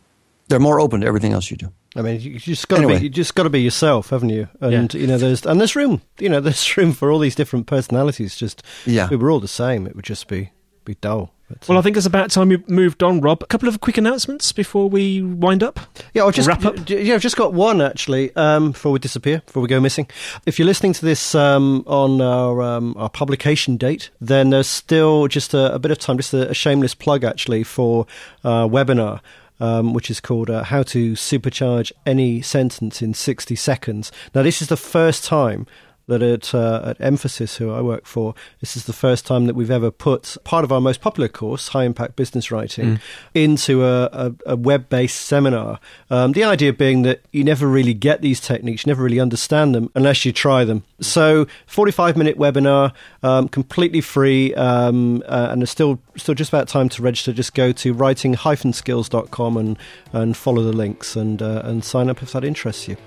they're 0.47 0.59
more 0.59 0.79
open 0.79 1.01
to 1.01 1.07
everything 1.07 1.33
else 1.33 1.49
you 1.51 1.57
do. 1.57 1.71
I 1.95 2.01
mean, 2.01 2.21
you 2.21 2.39
just 2.39 2.67
got 2.69 2.77
to 2.77 2.83
Anyway. 2.83 2.99
be 2.99 3.03
you 3.05 3.09
just 3.09 3.35
got 3.35 3.43
to 3.43 3.49
be 3.49 3.61
yourself, 3.61 4.11
haven't 4.11 4.29
you? 4.29 4.47
And 4.61 4.93
you 4.93 5.07
know, 5.07 5.17
there's 5.17 5.45
and 5.45 5.59
there's 5.59 5.75
room. 5.75 6.01
You 6.19 6.29
know, 6.29 6.39
there's 6.45 6.77
room 6.77 6.93
for 6.93 7.11
all 7.11 7.19
these 7.19 7.35
different 7.35 7.67
personalities. 7.67 8.35
Just 8.35 8.63
Yeah. 8.85 9.05
if 9.05 9.09
we 9.11 9.17
were 9.17 9.29
all 9.31 9.41
the 9.41 9.47
same, 9.49 9.85
it 9.87 9.95
would 9.95 10.05
just 10.05 10.27
be 10.27 10.51
be 10.85 10.95
dull. 10.95 11.33
But, 11.59 11.69
Well, 11.69 11.77
I 11.77 11.81
think 11.81 11.97
it's 11.97 12.05
about 12.05 12.31
time 12.31 12.49
we 12.49 12.63
moved 12.67 13.03
on, 13.03 13.21
Rob. 13.21 13.43
A 13.43 13.45
couple 13.45 13.67
of 13.67 13.79
quick 13.81 13.97
announcements 13.97 14.51
before 14.51 14.89
we 14.89 15.21
wind 15.21 15.63
up. 15.63 15.79
Yeah, 16.13 16.25
I've 16.25 16.33
just 16.33 16.47
Wrap 16.47 16.65
up? 16.65 16.89
Yeah, 16.89 17.15
I've 17.15 17.21
just 17.21 17.37
got 17.37 17.53
one 17.53 17.81
actually. 17.81 18.35
Um, 18.35 18.71
before 18.71 18.91
we 18.91 18.99
disappear, 18.99 19.41
before 19.45 19.61
we 19.61 19.67
go 19.67 19.79
missing. 19.79 20.07
If 20.45 20.57
you're 20.59 20.65
listening 20.65 20.93
to 20.93 21.05
this 21.05 21.35
um, 21.35 21.83
on 21.87 22.21
our 22.21 22.61
um, 22.61 22.95
our 22.97 23.09
publication 23.09 23.77
date, 23.77 24.09
then 24.19 24.49
there's 24.49 24.67
still 24.67 25.27
just 25.27 25.53
a, 25.53 25.73
a 25.73 25.79
bit 25.79 25.91
of 25.91 25.99
time. 25.99 26.17
Just 26.17 26.33
a, 26.33 26.49
a 26.49 26.53
shameless 26.53 26.95
plug 26.95 27.23
actually 27.23 27.63
for 27.63 28.05
uh, 28.43 28.67
webinar. 28.67 29.21
Um, 29.59 29.93
which 29.93 30.09
is 30.09 30.19
called 30.19 30.49
uh, 30.49 30.63
How 30.63 30.81
to 30.81 31.13
Supercharge 31.13 31.91
Any 32.03 32.41
Sentence 32.41 33.03
in 33.03 33.13
60 33.13 33.55
Seconds. 33.55 34.11
Now, 34.33 34.41
this 34.41 34.59
is 34.59 34.69
the 34.69 34.75
first 34.75 35.23
time 35.23 35.67
that 36.11 36.21
at, 36.21 36.53
uh, 36.53 36.83
at 36.85 37.01
Emphasis, 37.01 37.57
who 37.57 37.71
I 37.71 37.81
work 37.81 38.05
for, 38.05 38.35
this 38.59 38.75
is 38.75 38.85
the 38.85 38.93
first 38.93 39.25
time 39.25 39.45
that 39.45 39.55
we've 39.55 39.71
ever 39.71 39.89
put 39.89 40.37
part 40.43 40.63
of 40.63 40.71
our 40.71 40.81
most 40.81 41.01
popular 41.01 41.27
course, 41.27 41.69
High 41.69 41.85
Impact 41.85 42.15
Business 42.15 42.51
Writing, 42.51 42.99
into 43.33 43.83
a, 43.83 44.05
a, 44.05 44.33
a 44.45 44.55
web 44.55 44.89
based 44.89 45.21
seminar. 45.21 45.79
Um, 46.09 46.33
the 46.33 46.43
idea 46.43 46.73
being 46.73 47.01
that 47.03 47.21
you 47.31 47.43
never 47.43 47.67
really 47.67 47.93
get 47.93 48.21
these 48.21 48.39
techniques, 48.39 48.85
you 48.85 48.91
never 48.91 49.03
really 49.03 49.19
understand 49.19 49.73
them 49.73 49.89
unless 49.95 50.25
you 50.25 50.31
try 50.31 50.65
them. 50.65 50.83
So, 50.99 51.47
45 51.65 52.17
minute 52.17 52.37
webinar, 52.37 52.93
um, 53.23 53.47
completely 53.47 54.01
free, 54.01 54.53
um, 54.55 55.23
uh, 55.27 55.47
and 55.51 55.61
there's 55.61 55.71
still, 55.71 55.99
still 56.17 56.35
just 56.35 56.49
about 56.49 56.67
time 56.67 56.89
to 56.89 57.01
register. 57.01 57.33
Just 57.33 57.53
go 57.53 57.71
to 57.71 57.93
writing-skills.com 57.93 59.57
and, 59.57 59.77
and 60.11 60.37
follow 60.37 60.63
the 60.63 60.73
links 60.73 61.15
and, 61.15 61.41
uh, 61.41 61.61
and 61.63 61.83
sign 61.83 62.09
up 62.09 62.21
if 62.21 62.33
that 62.33 62.43
interests 62.43 62.87
you. 62.87 62.97